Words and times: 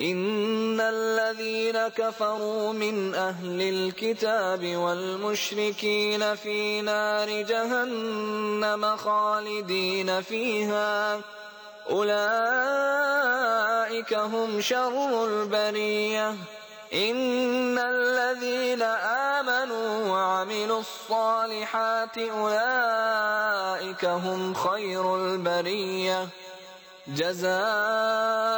إن 0.00 0.80
الذين 0.80 1.88
كفروا 1.88 2.72
من 2.72 3.14
أهل 3.14 3.62
الكتاب 3.62 4.76
والمشركين 4.76 6.34
في 6.34 6.80
نار 6.82 7.42
جهنم 7.42 8.96
خالدين 8.96 10.22
فيها. 10.22 11.20
أولئك 11.90 12.14
هم 14.14 14.60
شر 14.60 15.24
البرية. 15.24 16.28
إن 16.94 17.78
الذين 17.78 18.82
آمنوا 18.82 20.08
وعملوا 20.08 20.80
الصالحات 20.80 22.18
أولئك 22.18 24.04
هم 24.04 24.54
خير 24.54 25.16
البريه. 25.16 26.28
جزاؤهم 27.08 28.57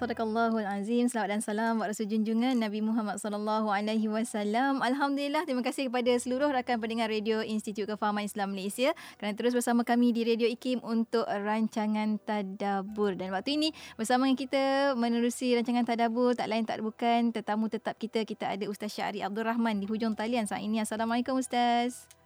Sadaqallahul 0.00 0.64
Azim. 0.64 1.12
Selamat 1.12 1.28
dan 1.28 1.40
salam 1.44 1.76
buat 1.76 1.92
Rasul 1.92 2.08
junjungan 2.08 2.56
Nabi 2.56 2.80
Muhammad 2.80 3.20
sallallahu 3.20 3.68
alaihi 3.68 4.08
wasallam. 4.08 4.80
Alhamdulillah 4.80 5.44
terima 5.44 5.60
kasih 5.60 5.92
kepada 5.92 6.16
seluruh 6.16 6.48
rakan 6.48 6.80
pendengar 6.80 7.12
Radio 7.12 7.44
Institut 7.44 7.84
Kefahaman 7.84 8.24
Islam 8.24 8.56
Malaysia 8.56 8.96
kerana 9.20 9.36
terus 9.36 9.52
bersama 9.52 9.84
kami 9.84 10.16
di 10.16 10.24
Radio 10.24 10.48
IKIM 10.48 10.80
untuk 10.80 11.28
rancangan 11.28 12.16
tadabbur. 12.24 13.12
Dan 13.12 13.28
waktu 13.36 13.60
ini 13.60 13.76
bersama 14.00 14.24
dengan 14.24 14.40
kita 14.40 14.64
menerusi 14.96 15.52
rancangan 15.52 15.84
tadabbur 15.84 16.32
tak 16.32 16.48
lain 16.48 16.64
tak 16.64 16.80
bukan 16.80 17.36
tetamu 17.36 17.68
tetap 17.68 18.00
kita 18.00 18.24
kita 18.24 18.56
ada 18.56 18.64
Ustaz 18.72 18.96
Syahri 18.96 19.20
Abdul 19.20 19.44
Rahman 19.44 19.84
di 19.84 19.86
hujung 19.86 20.16
talian 20.16 20.48
saat 20.48 20.64
ini. 20.64 20.80
Assalamualaikum 20.80 21.36
Ustaz. 21.36 22.19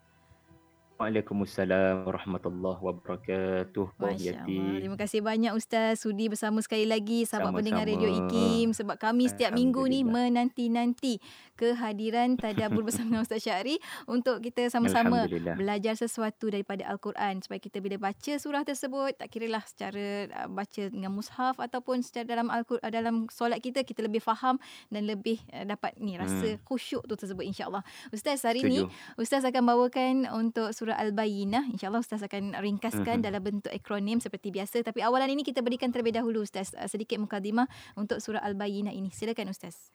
Waalaikumsalam 1.05 2.09
warahmatullahi 2.09 2.81
wabarakatuh. 2.81 3.93
Masya 4.01 4.49
Allah. 4.49 4.81
Terima 4.81 4.97
kasih 4.97 5.21
banyak 5.21 5.53
Ustaz 5.53 6.01
sudi 6.01 6.33
bersama 6.33 6.65
sekali 6.65 6.89
lagi 6.89 7.29
sahabat 7.29 7.53
Sama-sama. 7.53 7.61
pendengar 7.61 7.85
Radio 7.85 8.09
IKIM 8.09 8.73
sebab 8.73 8.97
kami 8.97 9.29
setiap 9.29 9.53
minggu 9.53 9.85
ni 9.85 10.01
menanti-nanti 10.01 11.21
kehadiran 11.61 12.41
tadabbur 12.41 12.89
bersama 12.89 13.13
dengan 13.13 13.23
Ustaz 13.29 13.45
Syahri 13.45 13.77
untuk 14.09 14.41
kita 14.41 14.73
sama-sama 14.73 15.29
belajar 15.29 15.93
sesuatu 15.93 16.49
daripada 16.49 16.89
Al-Quran 16.89 17.45
supaya 17.45 17.61
kita 17.61 17.85
bila 17.85 18.01
baca 18.01 18.33
surah 18.41 18.65
tersebut 18.65 19.21
tak 19.21 19.29
kiralah 19.29 19.61
secara 19.69 20.33
uh, 20.33 20.49
baca 20.49 20.89
dengan 20.89 21.13
mushaf 21.13 21.61
ataupun 21.61 22.01
secara 22.01 22.27
dalam 22.27 22.49
Al-Quran 22.49 22.81
uh, 22.81 22.89
dalam 22.89 23.15
solat 23.29 23.61
kita 23.61 23.85
kita 23.85 24.01
lebih 24.03 24.25
faham 24.25 24.57
dan 24.89 25.05
lebih 25.05 25.37
uh, 25.53 25.69
dapat 25.69 25.95
ni 26.01 26.17
rasa 26.17 26.57
hmm. 26.57 26.65
khusyuk 26.65 27.05
tu 27.05 27.15
tersebut 27.15 27.45
insya-Allah. 27.45 27.85
Ustaz 28.09 28.41
hari 28.43 28.65
Setuju. 28.65 28.89
ni 28.89 29.21
Ustaz 29.21 29.45
akan 29.45 29.63
bawakan 29.69 30.15
untuk 30.33 30.73
surah 30.75 30.94
Al-Bayyinah. 30.97 31.75
InsyaAllah 31.75 32.03
Ustaz 32.03 32.23
akan 32.23 32.55
ringkaskan 32.59 33.21
uh-huh. 33.21 33.27
dalam 33.27 33.43
bentuk 33.43 33.73
akronim 33.75 34.23
seperti 34.23 34.55
biasa. 34.55 34.87
Tapi 34.87 35.03
awalan 35.03 35.35
ini 35.35 35.43
kita 35.43 35.61
berikan 35.61 35.91
terlebih 35.91 36.17
dahulu 36.17 36.47
Ustaz 36.47 36.73
uh, 36.75 36.87
sedikit 36.87 37.19
mukadimah 37.19 37.67
untuk 37.99 38.23
surah 38.23 38.43
Al-Bayyinah 38.43 38.95
ini. 38.95 39.11
Silakan 39.11 39.53
Ustaz. 39.53 39.91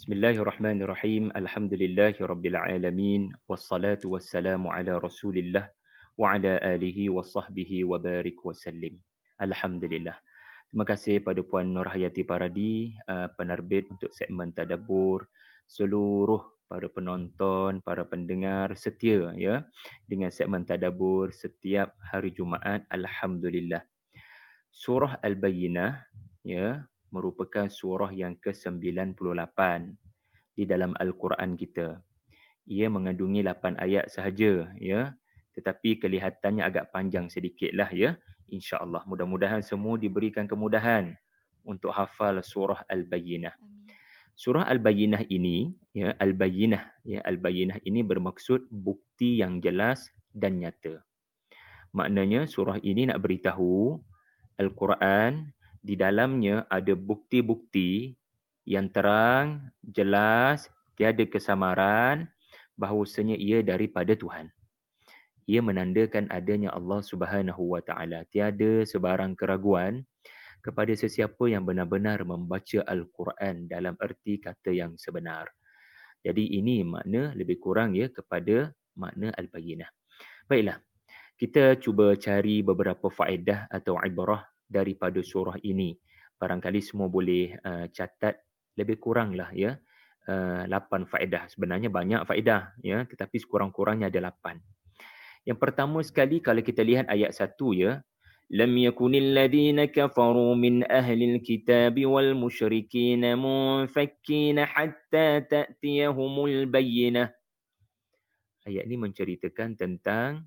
Bismillahirrahmanirrahim. 0.00 1.28
Alhamdulillahirrabbilalamin. 1.36 3.36
Wassalatu 3.44 4.16
wassalamu 4.16 4.72
ala 4.72 4.96
rasulillah 4.96 5.68
wa 6.16 6.36
ala 6.36 6.56
alihi 6.64 7.12
wa 7.12 7.20
sahbihi 7.20 7.84
wa 7.84 8.00
barik 8.00 8.40
wa 8.40 8.56
sallim. 8.56 8.96
Alhamdulillah. 9.36 10.16
Terima 10.70 10.86
kasih 10.86 11.18
pada 11.20 11.42
Puan 11.42 11.74
Nur 11.74 11.90
Hayati 11.90 12.22
Paradi, 12.22 12.94
uh, 13.10 13.26
penerbit 13.34 13.90
untuk 13.90 14.14
segmen 14.14 14.54
Tadabur, 14.54 15.26
seluruh 15.66 16.59
para 16.70 16.86
penonton, 16.86 17.82
para 17.82 18.06
pendengar 18.06 18.78
setia 18.78 19.34
ya 19.34 19.66
dengan 20.06 20.30
segmen 20.30 20.62
tadabbur 20.62 21.34
setiap 21.34 21.98
hari 21.98 22.30
Jumaat 22.30 22.86
alhamdulillah. 22.86 23.82
Surah 24.70 25.18
Al-Bayyinah 25.18 25.98
ya 26.46 26.86
merupakan 27.10 27.66
surah 27.66 28.14
yang 28.14 28.38
ke-98 28.38 29.58
di 30.54 30.62
dalam 30.62 30.94
Al-Quran 30.94 31.58
kita. 31.58 31.98
Ia 32.70 32.86
mengandungi 32.86 33.42
8 33.42 33.74
ayat 33.82 34.06
sahaja 34.06 34.70
ya 34.78 35.10
tetapi 35.58 35.98
kelihatannya 35.98 36.62
agak 36.62 36.94
panjang 36.94 37.26
sedikitlah 37.26 37.90
ya 37.90 38.14
insya-Allah. 38.46 39.02
Mudah-mudahan 39.10 39.66
semua 39.66 39.98
diberikan 39.98 40.46
kemudahan 40.46 41.18
untuk 41.66 41.90
hafal 41.90 42.38
surah 42.46 42.86
Al-Bayyinah. 42.86 43.58
Surah 44.40 44.64
Al-Bayyinah 44.64 45.28
ini, 45.28 45.68
ya, 45.92 46.16
Al-Bayyinah, 46.16 47.04
ya, 47.04 47.20
Al-Bayyinah 47.28 47.84
ini 47.84 48.00
bermaksud 48.00 48.72
bukti 48.72 49.36
yang 49.36 49.60
jelas 49.60 50.08
dan 50.32 50.64
nyata. 50.64 51.04
Maknanya 51.92 52.48
surah 52.48 52.80
ini 52.80 53.04
nak 53.04 53.20
beritahu 53.20 54.00
Al-Quran 54.56 55.52
di 55.84 55.92
dalamnya 55.92 56.64
ada 56.72 56.96
bukti-bukti 56.96 58.16
yang 58.64 58.88
terang, 58.88 59.68
jelas, 59.84 60.72
tiada 60.96 61.20
kesamaran 61.28 62.24
bahawasanya 62.80 63.36
ia 63.36 63.60
daripada 63.60 64.16
Tuhan. 64.16 64.48
Ia 65.44 65.60
menandakan 65.60 66.32
adanya 66.32 66.72
Allah 66.72 67.04
Subhanahu 67.04 67.76
Wa 67.76 67.84
Taala. 67.84 68.24
Tiada 68.32 68.88
sebarang 68.88 69.36
keraguan 69.36 70.08
kepada 70.60 70.92
sesiapa 70.92 71.48
yang 71.48 71.64
benar-benar 71.64 72.22
membaca 72.28 72.84
Al-Quran 72.84 73.66
dalam 73.66 73.96
erti 73.98 74.38
kata 74.38 74.70
yang 74.70 74.94
sebenar. 75.00 75.48
Jadi 76.20 76.60
ini 76.60 76.84
makna 76.84 77.32
lebih 77.32 77.56
kurang 77.56 77.96
ya 77.96 78.12
kepada 78.12 78.68
makna 79.00 79.32
Al-Bayyinah. 79.32 79.88
Baiklah, 80.44 80.76
kita 81.40 81.80
cuba 81.80 82.12
cari 82.20 82.60
beberapa 82.60 83.08
faedah 83.08 83.72
atau 83.72 83.96
ibarah 83.96 84.44
daripada 84.68 85.24
surah 85.24 85.56
ini. 85.64 85.96
Barangkali 86.36 86.84
semua 86.84 87.08
boleh 87.08 87.56
uh, 87.64 87.88
catat 87.88 88.36
lebih 88.76 89.00
kuranglah 89.00 89.48
ya. 89.56 89.80
Uh, 90.28 90.68
lapan 90.68 91.08
faedah. 91.08 91.48
Sebenarnya 91.48 91.88
banyak 91.88 92.28
faedah 92.28 92.76
ya, 92.84 93.08
tetapi 93.08 93.40
sekurang-kurangnya 93.40 94.12
ada 94.12 94.28
lapan. 94.28 94.60
Yang 95.48 95.58
pertama 95.58 96.04
sekali 96.04 96.44
kalau 96.44 96.60
kita 96.60 96.84
lihat 96.84 97.08
ayat 97.08 97.32
satu 97.32 97.72
ya, 97.72 98.04
لم 98.49 98.71
يكن 98.77 99.13
الذين 99.15 99.85
كفروا 99.85 100.53
من 100.55 100.85
أهل 100.85 101.19
الكتاب 101.23 101.95
والمشركين 102.05 103.23
منفكين 103.37 104.57
حتى 104.65 105.27
تأتيهم 105.41 106.33
البينة 106.45 107.25
Ayat 108.65 108.89
ini 108.89 108.97
menceritakan 108.97 109.77
tentang 109.77 110.41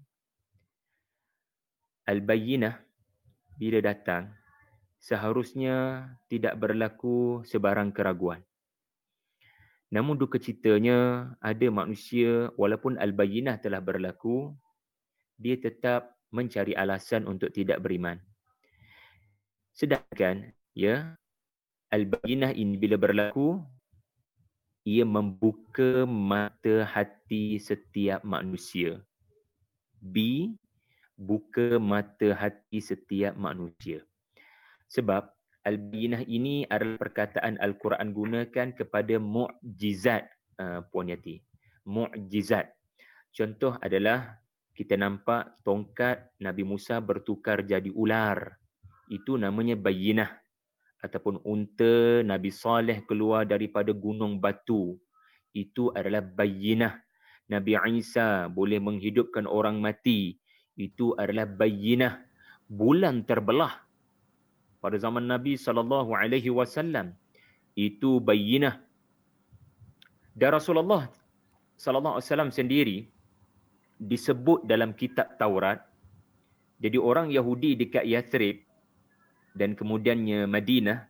Al-Bayyinah 2.03 2.75
bila 3.55 3.79
datang 3.79 4.35
seharusnya 4.99 6.03
tidak 6.27 6.59
berlaku 6.59 7.47
sebarang 7.47 7.95
keraguan. 7.95 8.43
Namun 9.95 10.19
duka 10.19 10.37
citanya 10.43 11.31
ada 11.41 11.67
manusia 11.71 12.51
walaupun 12.59 12.99
al-bayyinah 12.99 13.63
telah 13.63 13.81
berlaku, 13.81 14.53
dia 15.39 15.55
tetap 15.57 16.12
mencari 16.34 16.74
alasan 16.74 17.30
untuk 17.30 17.54
tidak 17.54 17.80
beriman. 17.86 18.18
Sedangkan 19.72 20.50
ya 20.74 21.14
al-bayyinah 21.94 22.58
ini 22.58 22.76
bila 22.76 22.98
berlaku 22.98 23.62
ia 24.84 25.06
membuka 25.08 26.04
mata 26.10 26.84
hati 26.84 27.62
setiap 27.62 28.26
manusia. 28.26 29.00
B 30.04 30.50
buka 31.16 31.80
mata 31.80 32.36
hati 32.36 32.84
setiap 32.84 33.38
manusia. 33.40 34.04
Sebab 34.92 35.32
Al-Bayyinah 35.64 36.28
ini 36.28 36.68
adalah 36.68 37.00
perkataan 37.00 37.56
Al-Quran 37.56 38.12
gunakan 38.12 38.68
kepada 38.76 39.16
mu'jizat 39.16 40.28
uh, 40.60 40.84
Puan 40.92 41.08
Yati. 41.08 41.40
Mu'jizat. 41.88 42.68
Contoh 43.32 43.80
adalah 43.80 44.43
kita 44.74 44.98
nampak 44.98 45.62
tongkat 45.62 46.34
Nabi 46.42 46.66
Musa 46.66 46.98
bertukar 46.98 47.62
jadi 47.62 47.90
ular. 47.94 48.58
Itu 49.10 49.38
namanya 49.38 49.78
Bayyinah. 49.78 50.30
Ataupun 51.04 51.42
unta 51.46 52.24
Nabi 52.26 52.50
Saleh 52.50 53.06
keluar 53.06 53.46
daripada 53.46 53.94
gunung 53.94 54.42
batu. 54.42 54.98
Itu 55.54 55.94
adalah 55.94 56.26
Bayyinah. 56.26 56.98
Nabi 57.54 57.78
Isa 58.02 58.50
boleh 58.50 58.82
menghidupkan 58.82 59.46
orang 59.46 59.78
mati. 59.78 60.42
Itu 60.74 61.14
adalah 61.14 61.46
Bayyinah. 61.46 62.18
Bulan 62.66 63.28
terbelah 63.30 63.84
pada 64.84 65.00
zaman 65.00 65.24
Nabi 65.24 65.56
sallallahu 65.56 66.12
alaihi 66.12 66.52
wasallam 66.52 67.16
itu 67.72 68.20
bayyinah 68.20 68.84
dan 70.36 70.60
Rasulullah 70.60 71.08
sallallahu 71.80 72.20
alaihi 72.20 72.28
wasallam 72.28 72.52
sendiri 72.52 72.98
disebut 74.04 74.68
dalam 74.68 74.92
kitab 74.92 75.40
Taurat 75.40 75.80
jadi 76.84 77.00
orang 77.00 77.32
Yahudi 77.32 77.80
dekat 77.80 78.04
Yathrib 78.04 78.68
dan 79.56 79.78
kemudiannya 79.80 80.44
Madinah 80.50 81.08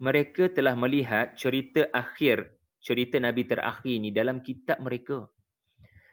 mereka 0.00 0.48
telah 0.48 0.72
melihat 0.78 1.36
cerita 1.36 1.84
akhir 1.92 2.56
cerita 2.80 3.20
Nabi 3.20 3.44
terakhir 3.44 3.92
ini 3.92 4.08
dalam 4.08 4.40
kitab 4.40 4.80
mereka 4.80 5.28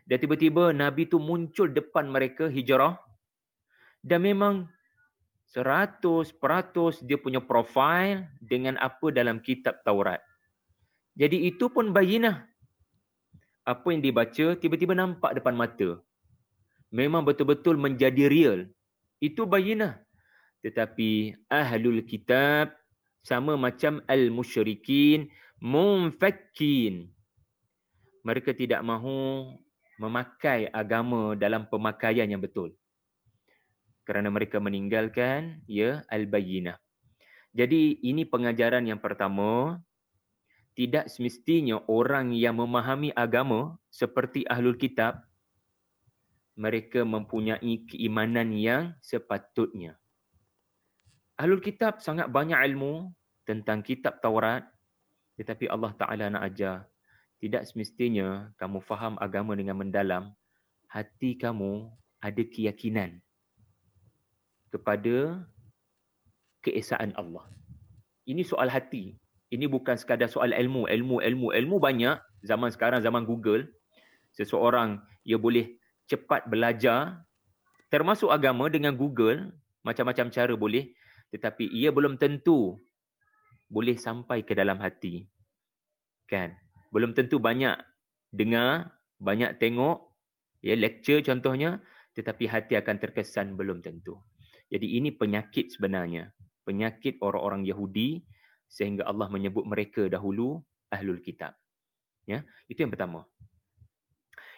dan 0.03 0.17
tiba-tiba 0.19 0.75
Nabi 0.75 1.07
tu 1.07 1.17
muncul 1.17 1.71
depan 1.71 2.11
mereka 2.11 2.51
hijrah 2.51 2.99
dan 4.03 4.21
memang 4.21 4.69
Seratus 5.45 6.33
peratus 6.33 6.99
dia 7.05 7.21
punya 7.21 7.37
profil 7.39 8.25
dengan 8.41 8.75
apa 8.81 9.13
dalam 9.13 9.39
kitab 9.39 9.85
Taurat. 9.85 10.19
Jadi 11.15 11.47
itu 11.47 11.71
pun 11.71 11.93
bayinah. 11.93 12.43
Apa 13.65 13.91
yang 13.91 14.01
dibaca 14.05 14.53
tiba-tiba 14.55 14.93
nampak 14.93 15.33
depan 15.35 15.57
mata. 15.57 15.97
Memang 16.93 17.25
betul-betul 17.25 17.75
menjadi 17.81 18.29
real. 18.29 18.69
Itu 19.17 19.49
bayinah. 19.49 19.99
Tetapi 20.61 21.33
ahlul 21.49 22.05
kitab 22.05 22.77
sama 23.25 23.57
macam 23.57 24.05
al-musyrikin 24.05 25.33
munfakkin. 25.57 27.09
Mereka 28.21 28.53
tidak 28.53 28.85
mahu 28.85 29.49
memakai 29.97 30.69
agama 30.69 31.33
dalam 31.33 31.65
pemakaian 31.65 32.29
yang 32.29 32.41
betul 32.41 32.73
kerana 34.05 34.29
mereka 34.29 34.61
meninggalkan 34.61 35.65
ya 35.65 36.05
al-bayyinah. 36.13 36.77
Jadi 37.55 37.97
ini 38.05 38.23
pengajaran 38.23 38.85
yang 38.85 39.01
pertama 39.01 39.81
tidak 40.75 41.07
semestinya 41.07 41.79
orang 41.87 42.35
yang 42.35 42.59
memahami 42.59 43.15
agama 43.15 43.79
seperti 43.87 44.43
ahlul 44.45 44.75
kitab 44.75 45.23
mereka 46.55 47.07
mempunyai 47.07 47.83
keimanan 47.87 48.51
yang 48.55 48.95
sepatutnya. 48.99 49.95
Ahlul 51.35 51.63
kitab 51.63 51.99
sangat 51.99 52.31
banyak 52.31 52.59
ilmu 52.71 53.11
tentang 53.47 53.83
kitab 53.83 54.19
Taurat 54.19 54.63
tetapi 55.35 55.67
Allah 55.67 55.91
Taala 55.95 56.31
nak 56.31 56.43
ajar 56.47 56.87
tidak 57.43 57.67
semestinya 57.67 58.51
kamu 58.55 58.79
faham 58.79 59.19
agama 59.19 59.51
dengan 59.55 59.75
mendalam 59.75 60.31
hati 60.87 61.35
kamu 61.35 61.91
ada 62.23 62.43
keyakinan 62.43 63.19
kepada 64.71 65.43
keesaan 66.63 67.11
Allah. 67.19 67.45
Ini 68.25 68.41
soal 68.41 68.71
hati. 68.71 69.13
Ini 69.53 69.69
bukan 69.69 69.95
sekadar 69.95 70.25
soal 70.25 70.51
ilmu, 70.51 70.89
ilmu, 70.89 71.21
ilmu, 71.21 71.47
ilmu 71.53 71.75
banyak. 71.77 72.17
Zaman 72.41 72.73
sekarang, 72.73 73.01
zaman 73.05 73.25
Google, 73.29 73.69
seseorang 74.33 75.01
ia 75.25 75.37
boleh 75.37 75.77
cepat 76.09 76.49
belajar 76.49 77.25
termasuk 77.89 78.29
agama 78.33 78.69
dengan 78.69 78.97
Google, 78.97 79.53
macam-macam 79.85 80.33
cara 80.33 80.53
boleh. 80.57 80.93
Tetapi 81.29 81.69
ia 81.69 81.93
belum 81.93 82.17
tentu 82.17 82.77
boleh 83.69 83.97
sampai 83.97 84.45
ke 84.45 84.53
dalam 84.53 84.81
hati. 84.81 85.25
Kan? 86.25 86.53
Belum 86.93 87.13
tentu 87.13 87.37
banyak 87.37 87.77
dengar, 88.33 88.93
banyak 89.21 89.57
tengok, 89.61 90.09
ya 90.61 90.73
lecture 90.73 91.21
contohnya, 91.21 91.81
tetapi 92.17 92.49
hati 92.49 92.73
akan 92.79 92.95
terkesan 92.97 93.53
belum 93.53 93.83
tentu. 93.85 94.17
Jadi 94.71 94.97
ini 94.97 95.13
penyakit 95.13 95.75
sebenarnya. 95.75 96.33
Penyakit 96.65 97.21
orang-orang 97.21 97.67
Yahudi 97.69 98.25
sehingga 98.75 99.07
Allah 99.07 99.31
menyebut 99.31 99.63
mereka 99.63 100.11
dahulu 100.11 100.59
ahlul 100.91 101.23
kitab. 101.23 101.55
Ya, 102.27 102.43
itu 102.67 102.83
yang 102.83 102.91
pertama. 102.91 103.23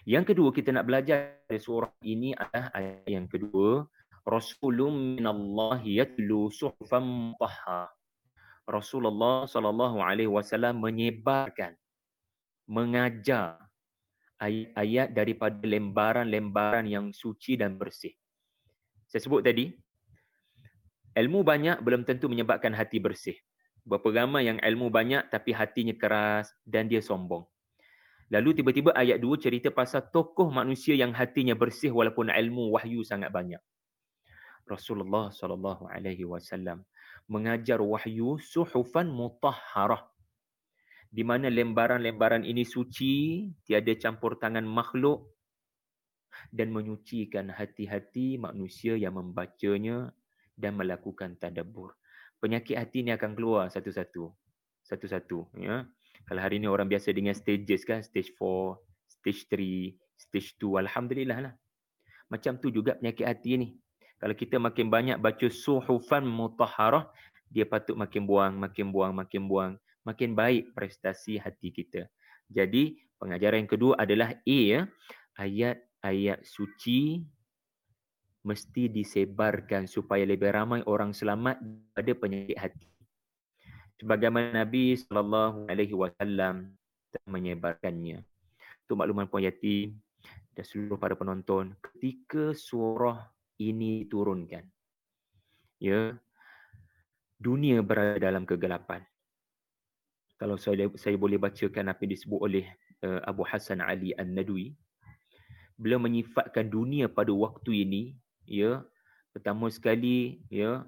Yang 0.08 0.34
kedua 0.34 0.50
kita 0.50 0.74
nak 0.74 0.90
belajar 0.90 1.38
dari 1.46 1.62
surah 1.62 1.94
ini 2.02 2.34
adalah 2.34 2.74
ayat 2.74 3.06
yang 3.06 3.30
kedua, 3.30 3.86
Rasulun 4.26 5.20
minallahi 5.22 6.02
yatlu 6.02 6.50
suhufan 6.50 7.06
mutahhar. 7.06 7.94
Rasulullah 8.66 9.46
sallallahu 9.46 10.02
alaihi 10.02 10.32
wasallam 10.32 10.82
menyebarkan 10.82 11.78
mengajar 12.68 13.68
ayat-ayat 14.42 15.16
daripada 15.16 15.60
lembaran-lembaran 15.64 16.84
yang 16.88 17.12
suci 17.16 17.56
dan 17.56 17.80
bersih. 17.80 18.12
Saya 19.08 19.24
sebut 19.24 19.44
tadi 19.44 19.72
ilmu 21.16 21.42
banyak 21.48 21.80
belum 21.80 22.04
tentu 22.04 22.28
menyebabkan 22.28 22.76
hati 22.76 23.00
bersih. 23.00 23.40
Berapa 23.88 24.12
ramai 24.12 24.52
yang 24.52 24.60
ilmu 24.60 24.92
banyak 24.92 25.32
tapi 25.32 25.56
hatinya 25.56 25.96
keras 25.96 26.52
dan 26.68 26.92
dia 26.92 27.00
sombong. 27.00 27.48
Lalu 28.28 28.60
tiba-tiba 28.60 28.92
ayat 28.92 29.24
2 29.24 29.40
cerita 29.40 29.72
pasal 29.72 30.12
tokoh 30.12 30.52
manusia 30.52 30.92
yang 31.00 31.16
hatinya 31.16 31.56
bersih 31.56 31.96
walaupun 31.96 32.28
ilmu 32.28 32.76
wahyu 32.76 33.00
sangat 33.08 33.32
banyak. 33.32 33.64
Rasulullah 34.68 35.32
sallallahu 35.32 35.88
alaihi 35.88 36.28
wasallam 36.28 36.84
mengajar 37.32 37.80
wahyu 37.80 38.36
suhufan 38.44 39.08
mutahharah 39.08 40.04
di 41.08 41.24
mana 41.24 41.48
lembaran-lembaran 41.48 42.44
ini 42.44 42.68
suci, 42.68 43.48
tiada 43.64 43.96
campur 43.96 44.36
tangan 44.36 44.68
makhluk 44.68 45.32
dan 46.52 46.76
menyucikan 46.76 47.48
hati-hati 47.48 48.36
manusia 48.36 49.00
yang 49.00 49.16
membacanya 49.16 50.12
dan 50.60 50.76
melakukan 50.76 51.40
tadabbur. 51.40 51.96
Penyakit 52.38 52.78
hati 52.78 53.02
ni 53.02 53.10
akan 53.10 53.34
keluar 53.34 53.66
satu-satu. 53.74 54.30
Satu-satu. 54.86 55.50
Ya. 55.58 55.90
Kalau 56.28 56.42
hari 56.42 56.62
ni 56.62 56.68
orang 56.70 56.86
biasa 56.86 57.10
dengan 57.16 57.34
stages 57.34 57.88
kan, 57.88 58.04
stage 58.06 58.36
4, 58.36 58.78
stage 59.10 59.42
3, 59.50 59.96
stage 60.20 60.54
2, 60.62 60.84
Alhamdulillah 60.86 61.40
lah. 61.50 61.54
Macam 62.28 62.60
tu 62.60 62.70
juga 62.70 63.00
penyakit 63.00 63.26
hati 63.26 63.52
ni. 63.58 63.70
Kalau 64.18 64.34
kita 64.34 64.58
makin 64.58 64.90
banyak 64.90 65.18
baca 65.22 65.48
suhufan 65.48 66.26
mutahharah, 66.26 67.08
dia 67.48 67.64
patut 67.64 67.96
makin 67.96 68.28
buang, 68.28 68.54
makin 68.58 68.90
buang, 68.92 69.14
makin 69.14 69.46
buang. 69.48 69.74
Makin 70.04 70.36
baik 70.36 70.72
prestasi 70.76 71.40
hati 71.40 71.72
kita. 71.72 72.08
Jadi, 72.48 72.98
pengajaran 73.20 73.66
yang 73.66 73.72
kedua 73.72 73.94
adalah 74.00 74.36
A. 74.36 74.60
Ya. 74.60 74.88
Ayat-ayat 75.38 76.42
suci 76.44 77.28
mesti 78.48 78.88
disebarkan 78.88 79.92
supaya 79.92 80.24
lebih 80.24 80.56
ramai 80.56 80.80
orang 80.88 81.12
selamat 81.12 81.60
pada 81.92 82.12
penyakit 82.16 82.56
hati. 82.56 82.88
Sebagaimana 84.00 84.64
Nabi 84.64 84.96
sallallahu 84.96 85.68
alaihi 85.68 85.92
wasallam 85.92 86.72
menyebarkannya. 87.28 88.24
Itu 88.88 88.96
makluman 88.96 89.28
puan 89.28 89.44
Yati 89.44 89.92
dan 90.56 90.64
seluruh 90.64 90.96
para 90.96 91.20
penonton 91.20 91.76
ketika 91.84 92.56
surah 92.56 93.28
ini 93.60 94.08
turunkan. 94.08 94.64
Ya. 95.84 96.16
Dunia 97.38 97.86
berada 97.86 98.18
dalam 98.18 98.48
kegelapan. 98.50 99.04
Kalau 100.42 100.58
saya 100.58 100.90
saya 100.98 101.18
boleh 101.18 101.38
bacakan 101.38 101.94
apa 101.94 102.06
yang 102.06 102.14
disebut 102.18 102.40
oleh 102.42 102.66
uh, 103.06 103.22
Abu 103.26 103.46
Hasan 103.46 103.82
Ali 103.82 104.14
An-Nadwi, 104.18 104.74
beliau 105.78 106.02
menyifatkan 106.02 106.70
dunia 106.70 107.06
pada 107.10 107.30
waktu 107.34 107.86
ini 107.86 108.18
ya 108.48 108.82
pertama 109.36 109.70
sekali 109.70 110.42
ya 110.50 110.88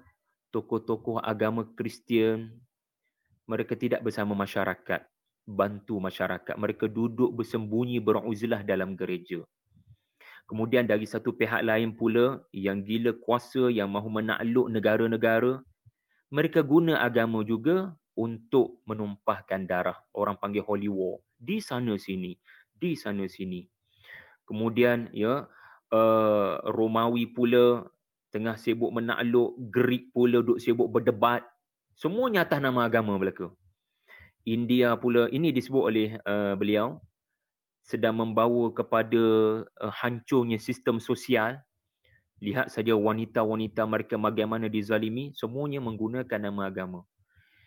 tokoh-tokoh 0.50 1.22
agama 1.22 1.68
Kristian 1.76 2.56
mereka 3.46 3.78
tidak 3.78 4.02
bersama 4.02 4.34
masyarakat 4.34 5.06
bantu 5.50 5.98
masyarakat. 5.98 6.54
Mereka 6.54 6.86
duduk 6.86 7.34
bersembunyi 7.34 7.98
beruzlah 7.98 8.62
dalam 8.62 8.94
gereja. 8.94 9.42
Kemudian 10.46 10.86
dari 10.86 11.06
satu 11.06 11.30
pihak 11.34 11.62
lain 11.62 11.94
pula 11.94 12.42
yang 12.50 12.82
gila 12.82 13.14
kuasa 13.22 13.70
yang 13.70 13.86
mahu 13.90 14.10
menakluk 14.10 14.66
negara-negara, 14.66 15.62
mereka 16.30 16.62
guna 16.62 16.98
agama 17.02 17.46
juga 17.46 17.94
untuk 18.18 18.82
menumpahkan 18.86 19.62
darah. 19.66 19.98
Orang 20.10 20.38
panggil 20.42 20.66
holy 20.66 20.90
war. 20.90 21.22
Di 21.38 21.62
sana 21.62 21.94
sini, 21.94 22.34
di 22.74 22.98
sana 22.98 23.30
sini. 23.30 23.62
Kemudian 24.42 25.06
ya 25.14 25.46
uh, 25.92 26.62
Romawi 26.66 27.30
pula 27.30 27.86
tengah 28.30 28.54
sibuk 28.54 28.94
menakluk, 28.94 29.58
Greek 29.70 30.14
pula 30.14 30.42
duk 30.42 30.62
sibuk 30.62 30.90
berdebat. 30.90 31.42
Semuanya 31.98 32.46
atas 32.46 32.62
nama 32.62 32.86
agama 32.86 33.18
belaka. 33.18 33.50
India 34.46 34.96
pula 34.96 35.28
ini 35.28 35.52
disebut 35.52 35.82
oleh 35.84 36.08
uh, 36.24 36.56
beliau 36.56 36.96
sedang 37.84 38.16
membawa 38.22 38.70
kepada 38.72 39.22
uh, 39.66 39.92
hancurnya 39.92 40.56
sistem 40.56 41.02
sosial. 41.02 41.60
Lihat 42.40 42.72
saja 42.72 42.96
wanita-wanita 42.96 43.84
mereka 43.84 44.16
bagaimana 44.16 44.64
dizalimi, 44.72 45.28
semuanya 45.36 45.76
menggunakan 45.84 46.40
nama 46.40 46.72
agama. 46.72 47.04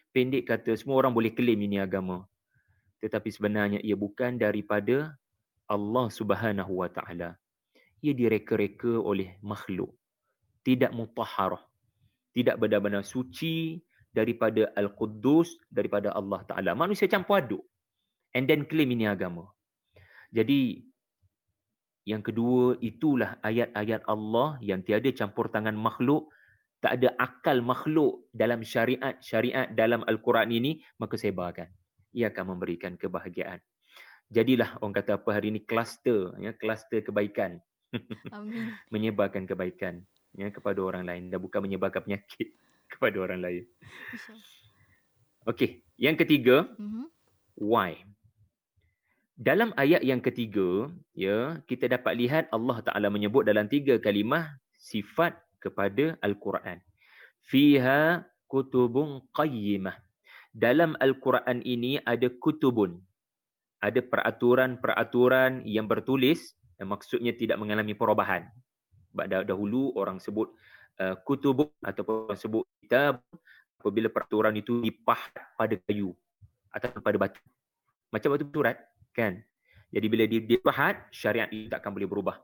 Pendek 0.09 0.49
kata, 0.49 0.73
semua 0.73 0.97
orang 0.97 1.13
boleh 1.13 1.29
klaim 1.29 1.61
ini 1.61 1.77
agama. 1.77 2.25
Tetapi 2.97 3.29
sebenarnya 3.29 3.79
ia 3.85 3.93
bukan 3.93 4.33
daripada 4.33 5.13
Allah 5.69 6.09
Subhanahu 6.09 6.81
Wa 6.81 6.89
Taala. 6.89 7.37
Ia 8.03 8.11
direka-reka 8.11 8.99
oleh 8.99 9.39
makhluk. 9.39 9.95
Tidak 10.67 10.91
mutahharah. 10.91 11.63
Tidak 12.35 12.59
benar-benar 12.59 13.07
suci 13.07 13.79
daripada 14.11 14.69
Al-Quddus, 14.75 15.71
daripada 15.71 16.11
Allah 16.11 16.43
Ta'ala. 16.43 16.75
Manusia 16.75 17.07
campur 17.07 17.39
aduk. 17.39 17.63
And 18.35 18.49
then 18.49 18.67
claim 18.67 18.91
ini 18.91 19.07
agama. 19.07 19.47
Jadi 20.33 20.81
yang 22.03 22.19
kedua 22.19 22.75
itulah 22.83 23.39
ayat-ayat 23.39 24.03
Allah 24.11 24.59
yang 24.59 24.83
tiada 24.83 25.07
campur 25.15 25.47
tangan 25.47 25.77
makhluk, 25.77 26.27
tak 26.83 26.99
ada 26.99 27.15
akal 27.15 27.63
makhluk 27.63 28.27
dalam 28.35 28.59
syariat-syariat 28.59 29.71
dalam 29.71 30.03
Al-Quran 30.03 30.51
ini, 30.51 30.83
maka 30.99 31.15
sebarkan. 31.15 31.71
Ia 32.11 32.27
akan 32.27 32.57
memberikan 32.57 32.99
kebahagiaan. 32.99 33.63
Jadilah 34.27 34.83
orang 34.83 34.99
kata 34.99 35.15
apa 35.15 35.29
hari 35.31 35.55
ini 35.55 35.63
kluster, 35.63 36.35
ya, 36.43 36.51
kluster 36.59 36.99
kebaikan. 36.99 37.63
Amin. 38.33 38.73
menyebarkan 38.93 39.45
kebaikan 39.45 40.01
ya, 40.35 40.49
kepada 40.49 40.79
orang 40.81 41.05
lain 41.05 41.29
dan 41.29 41.39
bukan 41.39 41.61
menyebarkan 41.63 42.03
penyakit 42.03 42.53
kepada 42.91 43.17
orang 43.21 43.39
lain. 43.41 43.63
Okey, 45.43 45.83
yang 45.99 46.15
ketiga, 46.15 46.71
mm-hmm. 46.79 47.05
why? 47.59 47.99
Dalam 49.33 49.73
ayat 49.75 50.05
yang 50.05 50.21
ketiga, 50.21 50.87
ya, 51.17 51.59
kita 51.65 51.89
dapat 51.89 52.15
lihat 52.15 52.43
Allah 52.53 52.79
Taala 52.85 53.09
menyebut 53.09 53.43
dalam 53.43 53.65
tiga 53.67 53.97
kalimah 53.97 54.55
sifat 54.77 55.35
kepada 55.57 56.15
Al-Quran. 56.21 56.79
Fiha 57.43 58.23
kutubun 58.47 59.25
qayyimah. 59.33 59.97
Dalam 60.53 60.93
Al-Quran 61.01 61.65
ini 61.65 61.97
ada 62.05 62.29
kutubun. 62.29 63.01
Ada 63.81 64.05
peraturan-peraturan 64.05 65.65
yang 65.65 65.89
bertulis 65.89 66.55
maksudnya 66.85 67.33
tidak 67.35 67.57
mengalami 67.59 67.93
perubahan. 67.97 68.47
Sebab 69.13 69.45
dahulu 69.45 69.93
orang 69.93 70.17
sebut 70.17 70.51
uh, 70.99 71.15
kutubun 71.21 71.69
ataupun 71.85 72.33
orang 72.33 72.39
sebut 72.39 72.65
kitab 72.81 73.21
apabila 73.77 74.07
peraturan 74.09 74.55
itu 74.55 74.79
dipahat 74.81 75.35
pada 75.59 75.75
kayu 75.85 76.15
atau 76.73 76.89
pada 77.03 77.17
batu. 77.19 77.41
Macam 78.09 78.29
batu 78.33 78.45
surat, 78.49 78.77
kan? 79.13 79.41
Jadi 79.93 80.05
bila 80.09 80.23
dipahat 80.25 81.05
syariat 81.13 81.49
itu 81.53 81.69
tak 81.69 81.85
akan 81.85 81.93
boleh 81.93 82.09
berubah. 82.09 82.35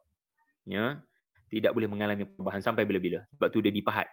Ya? 0.70 1.02
Tidak 1.50 1.74
boleh 1.74 1.90
mengalami 1.90 2.30
perubahan 2.30 2.62
sampai 2.62 2.86
bila-bila. 2.86 3.26
Sebab 3.34 3.50
tu 3.50 3.58
dia 3.66 3.74
dipahat. 3.74 4.06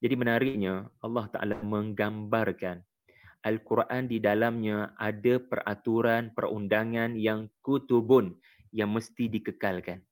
Jadi 0.00 0.14
menariknya 0.16 0.88
Allah 1.04 1.28
Taala 1.28 1.60
menggambarkan 1.60 2.80
Al-Quran 3.44 4.10
di 4.10 4.18
dalamnya 4.18 4.94
ada 4.98 5.38
peraturan 5.38 6.34
perundangan 6.34 7.14
yang 7.14 7.46
kutubun 7.62 8.34
yang 8.72 8.90
mesti 8.92 9.28
dikekalkan 9.30 10.02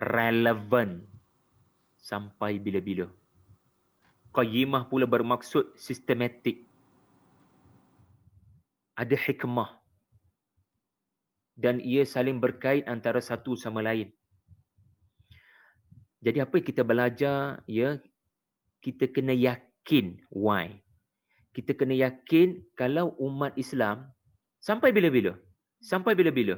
relevan 0.00 1.04
sampai 2.00 2.58
bila-bila 2.58 3.06
qayyimah 4.32 4.88
pula 4.88 5.04
bermaksud 5.04 5.76
sistematik 5.76 6.64
ada 8.96 9.16
hikmah 9.16 9.82
dan 11.56 11.78
ia 11.84 12.02
saling 12.08 12.40
berkait 12.40 12.82
antara 12.88 13.20
satu 13.20 13.54
sama 13.54 13.84
lain. 13.84 14.08
Jadi 16.22 16.38
apa 16.40 16.54
yang 16.58 16.66
kita 16.66 16.82
belajar 16.82 17.60
ya 17.68 18.00
kita 18.80 19.10
kena 19.12 19.36
yakin 19.36 20.16
why. 20.32 20.80
Kita 21.52 21.76
kena 21.76 21.92
yakin 21.92 22.64
kalau 22.72 23.12
umat 23.20 23.52
Islam 23.60 24.08
sampai 24.62 24.94
bila-bila? 24.96 25.36
Sampai 25.82 26.16
bila-bila? 26.16 26.56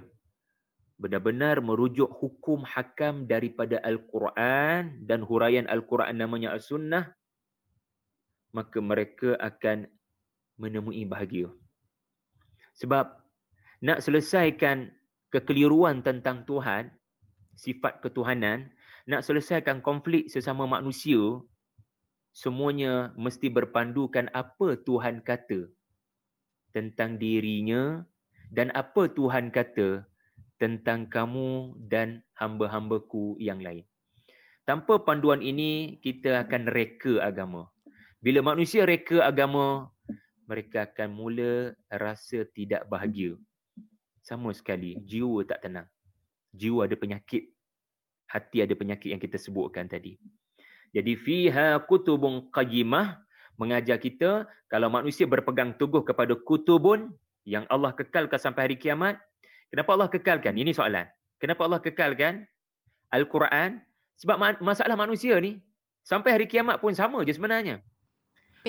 Benar-benar 0.94 1.58
merujuk 1.58 2.06
hukum 2.22 2.62
hakam 2.62 3.26
daripada 3.26 3.82
Al-Quran 3.82 5.02
dan 5.02 5.26
huraian 5.26 5.66
Al-Quran 5.66 6.14
namanya 6.14 6.54
As-Sunnah 6.54 7.10
maka 8.54 8.78
mereka 8.78 9.34
akan 9.42 9.90
menemui 10.54 11.02
bahagia. 11.10 11.50
Sebab 12.78 13.18
nak 13.82 13.98
selesaikan 13.98 14.94
kekeliruan 15.34 16.06
tentang 16.06 16.46
Tuhan, 16.46 16.94
sifat 17.58 17.98
ketuhanan, 17.98 18.70
nak 19.10 19.26
selesaikan 19.26 19.82
konflik 19.82 20.30
sesama 20.30 20.70
manusia, 20.70 21.18
semuanya 22.30 23.10
mesti 23.18 23.50
berpandukan 23.50 24.30
apa 24.30 24.78
Tuhan 24.86 25.26
kata 25.26 25.66
tentang 26.70 27.18
dirinya 27.18 28.06
dan 28.54 28.70
apa 28.74 29.10
Tuhan 29.10 29.50
kata 29.50 30.06
tentang 30.56 31.10
kamu 31.10 31.74
dan 31.90 32.22
hamba-hambaku 32.38 33.36
yang 33.42 33.58
lain. 33.60 33.84
Tanpa 34.64 35.02
panduan 35.02 35.44
ini, 35.44 36.00
kita 36.00 36.46
akan 36.46 36.72
reka 36.72 37.20
agama. 37.20 37.68
Bila 38.24 38.40
manusia 38.40 38.88
reka 38.88 39.20
agama, 39.20 39.92
mereka 40.48 40.88
akan 40.88 41.08
mula 41.12 41.76
rasa 41.92 42.48
tidak 42.52 42.88
bahagia 42.88 43.36
sama 44.24 44.56
sekali 44.56 44.96
jiwa 45.04 45.44
tak 45.44 45.60
tenang. 45.68 45.88
Jiwa 46.56 46.88
ada 46.88 46.96
penyakit. 46.96 47.52
Hati 48.24 48.64
ada 48.64 48.72
penyakit 48.72 49.12
yang 49.12 49.20
kita 49.20 49.36
sebutkan 49.36 49.84
tadi. 49.84 50.16
Jadi 50.96 51.12
fiha 51.14 51.76
kutubun 51.84 52.48
qayyimah 52.48 53.20
mengajar 53.60 54.00
kita 54.00 54.48
kalau 54.66 54.88
manusia 54.88 55.28
berpegang 55.28 55.76
teguh 55.76 56.02
kepada 56.02 56.34
kutubun 56.34 57.12
yang 57.44 57.68
Allah 57.68 57.92
kekalkan 57.92 58.40
sampai 58.40 58.72
hari 58.72 58.76
kiamat. 58.80 59.20
Kenapa 59.74 59.90
Allah 59.98 60.06
kekalkan? 60.06 60.54
Ini 60.54 60.70
soalan. 60.70 61.10
Kenapa 61.42 61.66
Allah 61.66 61.82
kekalkan 61.82 62.46
Al-Quran? 63.10 63.82
Sebab 64.22 64.62
masalah 64.62 64.94
manusia 64.94 65.34
ni 65.42 65.58
sampai 66.06 66.30
hari 66.30 66.46
kiamat 66.46 66.78
pun 66.78 66.94
sama 66.94 67.26
je 67.26 67.34
sebenarnya 67.34 67.82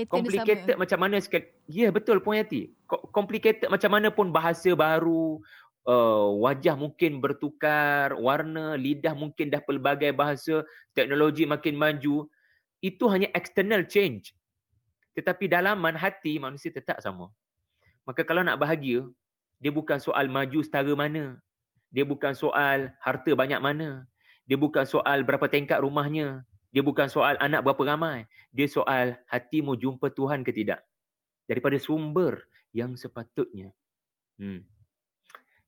complicated 0.03 0.75
macam 0.75 0.99
mana 0.99 1.23
sekali. 1.23 1.47
Ya 1.71 1.87
yeah, 1.87 1.89
betul 1.95 2.19
puan 2.19 2.43
Yati. 2.43 2.75
Complicated 3.15 3.71
macam 3.71 3.87
mana 3.95 4.11
pun 4.11 4.27
bahasa 4.27 4.75
baru, 4.75 5.39
uh, 5.87 6.27
wajah 6.43 6.75
mungkin 6.75 7.23
bertukar, 7.23 8.11
warna, 8.19 8.75
lidah 8.75 9.15
mungkin 9.15 9.47
dah 9.47 9.63
pelbagai 9.63 10.11
bahasa, 10.11 10.67
teknologi 10.91 11.47
makin 11.47 11.79
maju. 11.79 12.27
Itu 12.83 13.07
hanya 13.07 13.31
external 13.31 13.87
change. 13.87 14.35
Tetapi 15.15 15.47
dalaman 15.47 15.95
hati 15.95 16.35
manusia 16.43 16.75
tetap 16.75 16.99
sama. 16.99 17.31
Maka 18.03 18.27
kalau 18.27 18.43
nak 18.43 18.59
bahagia, 18.59 19.07
dia 19.59 19.71
bukan 19.71 19.99
soal 19.99 20.27
maju 20.27 20.59
setara 20.61 20.91
mana. 20.93 21.39
Dia 21.89 22.03
bukan 22.03 22.35
soal 22.35 22.91
harta 22.99 23.31
banyak 23.31 23.61
mana. 23.63 24.03
Dia 24.43 24.59
bukan 24.59 24.83
soal 24.83 25.23
berapa 25.23 25.47
tingkat 25.47 25.79
rumahnya. 25.79 26.43
Dia 26.75 26.83
bukan 26.83 27.07
soal 27.07 27.39
anak 27.39 27.63
berapa 27.63 27.95
ramai. 27.95 28.27
Dia 28.51 28.67
soal 28.67 29.15
hatimu 29.31 29.79
jumpa 29.79 30.11
Tuhan 30.11 30.43
ke 30.43 30.51
tidak. 30.51 30.83
Daripada 31.47 31.79
sumber 31.79 32.43
yang 32.75 32.99
sepatutnya. 32.99 33.71
Hmm. 34.35 34.67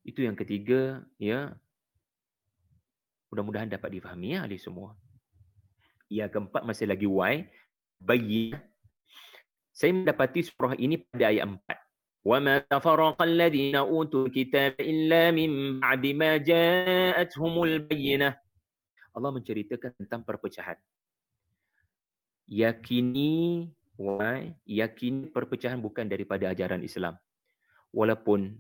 Itu 0.03 0.20
yang 0.20 0.36
ketiga. 0.36 1.00
ya. 1.15 1.56
Mudah-mudahan 3.32 3.72
dapat 3.72 3.96
difahami 3.96 4.36
ya 4.36 4.44
oleh 4.44 4.60
semua. 4.60 5.00
Yang 6.12 6.36
keempat 6.36 6.62
masih 6.67 6.91
lagi 6.91 7.08
why. 7.08 7.48
Bagi. 8.03 8.51
Saya 9.72 9.96
mendapati 9.96 10.44
surah 10.44 10.75
ini 10.75 11.00
pada 11.08 11.32
ayat 11.32 11.48
empat. 11.48 11.87
وَمَا 12.27 12.71
تَفَرَقَ 12.71 13.19
الَّذِينَ 13.19 13.77
أُوتُوا 13.83 14.31
الْكِتَابَ 14.31 14.79
إِلَّا 14.79 15.35
مِنْ 15.35 15.83
بَعْدِ 15.83 16.05
مَا 16.15 16.39
جَاءَتْهُمُ 16.39 17.55
الْبَيِّنَةِ 17.62 18.31
Allah 19.12 19.31
menceritakan 19.35 19.93
tentang 19.99 20.23
perpecahan 20.23 20.79
yakini 22.49 23.69
why 23.97 24.53
yakini 24.69 25.29
perpecahan 25.31 25.81
bukan 25.81 26.09
daripada 26.09 26.53
ajaran 26.53 26.85
Islam 26.85 27.17
walaupun 27.95 28.57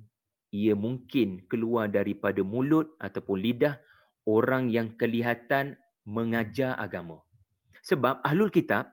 ia 0.52 0.76
mungkin 0.76 1.48
keluar 1.48 1.88
daripada 1.88 2.44
mulut 2.44 2.92
ataupun 3.00 3.40
lidah 3.40 3.80
orang 4.28 4.68
yang 4.68 4.92
kelihatan 5.00 5.80
mengajar 6.04 6.76
agama. 6.76 7.24
Sebab 7.82 8.20
ahlul 8.20 8.52
kitab, 8.52 8.92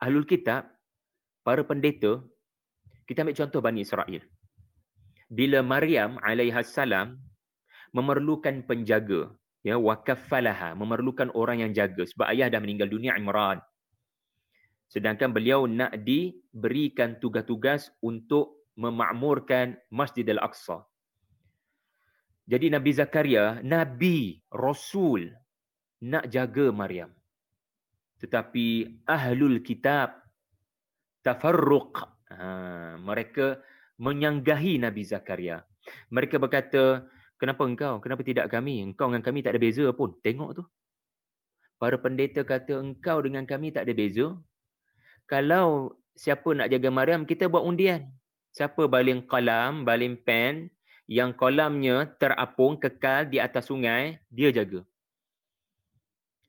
ahlul 0.00 0.24
kitab, 0.24 0.66
para 1.44 1.60
pendeta, 1.62 2.24
kita 3.07 3.23
ambil 3.23 3.35
contoh 3.35 3.59
Bani 3.59 3.83
Israel. 3.83 4.23
Bila 5.27 5.59
Maryam 5.65 6.21
alaihissalam 6.21 7.17
memerlukan 7.93 8.65
penjaga, 8.65 9.33
ya 9.65 9.79
wakafalaha, 9.79 10.75
memerlukan 10.77 11.31
orang 11.33 11.63
yang 11.65 11.71
jaga 11.71 12.03
sebab 12.05 12.29
ayah 12.31 12.51
dah 12.51 12.61
meninggal 12.61 12.91
dunia 12.91 13.15
Imran. 13.15 13.63
Sedangkan 14.91 15.33
beliau 15.33 15.65
nak 15.65 15.97
diberikan 16.05 17.17
tugas-tugas 17.17 17.89
untuk 18.03 18.69
memakmurkan 18.77 19.73
Masjid 19.89 20.25
Al-Aqsa. 20.29 20.85
Jadi 22.45 22.69
Nabi 22.69 22.91
Zakaria, 22.93 23.57
Nabi, 23.63 24.37
Rasul 24.51 25.31
nak 26.03 26.27
jaga 26.27 26.69
Maryam. 26.69 27.09
Tetapi 28.19 28.99
Ahlul 29.07 29.63
Kitab, 29.63 30.19
tafarruq. 31.23 32.12
Ha, 32.33 32.47
mereka 32.97 33.61
menyanggahi 34.01 34.81
Nabi 34.81 35.05
Zakaria. 35.05 35.61
Mereka 36.09 36.41
berkata, 36.41 37.05
kenapa 37.37 37.61
engkau? 37.67 38.01
Kenapa 38.01 38.21
tidak 38.25 38.49
kami? 38.49 38.81
Engkau 38.81 39.13
dengan 39.13 39.21
kami 39.21 39.45
tak 39.45 39.53
ada 39.53 39.61
beza 39.61 39.85
pun. 39.93 40.17
Tengok 40.19 40.49
tu. 40.57 40.63
Para 41.77 41.99
pendeta 41.99 42.41
kata, 42.41 42.79
engkau 42.79 43.21
dengan 43.21 43.43
kami 43.45 43.69
tak 43.69 43.85
ada 43.85 43.93
beza 43.93 44.33
kalau 45.27 45.95
siapa 46.13 46.51
nak 46.51 46.67
jaga 46.69 46.89
Maryam, 46.91 47.23
kita 47.23 47.47
buat 47.47 47.63
undian. 47.63 48.11
Siapa 48.53 48.85
baling 48.85 49.25
kalam, 49.25 49.87
baling 49.87 50.19
pen, 50.19 50.69
yang 51.09 51.33
kolamnya 51.33 52.05
terapung, 52.21 52.77
kekal 52.77 53.27
di 53.27 53.41
atas 53.41 53.71
sungai, 53.71 54.21
dia 54.29 54.53
jaga. 54.53 54.85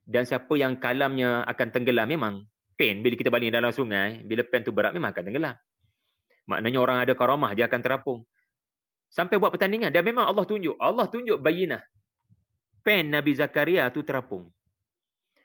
Dan 0.05 0.29
siapa 0.29 0.53
yang 0.61 0.77
kalamnya 0.77 1.49
akan 1.49 1.69
tenggelam, 1.73 2.05
memang 2.05 2.35
pen 2.77 3.01
bila 3.01 3.17
kita 3.17 3.33
baling 3.33 3.49
dalam 3.49 3.73
sungai, 3.73 4.21
bila 4.27 4.45
pen 4.45 4.61
tu 4.67 4.75
berat, 4.75 4.93
memang 4.93 5.17
akan 5.17 5.25
tenggelam. 5.33 5.57
Maknanya 6.45 6.79
orang 6.81 6.99
ada 7.01 7.13
karamah, 7.17 7.57
dia 7.57 7.65
akan 7.69 7.81
terapung. 7.81 8.21
Sampai 9.09 9.39
buat 9.41 9.55
pertandingan. 9.55 9.95
Dan 9.95 10.05
memang 10.05 10.29
Allah 10.29 10.45
tunjuk. 10.45 10.77
Allah 10.77 11.07
tunjuk 11.09 11.39
bayinah. 11.41 11.81
Pen 12.85 13.09
Nabi 13.09 13.33
Zakaria 13.33 13.89
tu 13.89 14.05
terapung. 14.05 14.53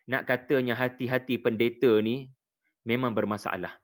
Nak 0.09 0.25
katanya 0.25 0.75
hati-hati 0.75 1.37
pendeta 1.39 2.01
ni, 2.01 2.27
memang 2.83 3.13
bermasalah. 3.13 3.77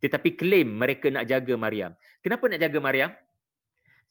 Tetapi 0.00 0.38
klaim 0.38 0.80
mereka 0.80 1.12
nak 1.12 1.28
jaga 1.28 1.54
Maryam. 1.60 1.92
Kenapa 2.24 2.48
nak 2.48 2.60
jaga 2.62 2.78
Maryam? 2.80 3.10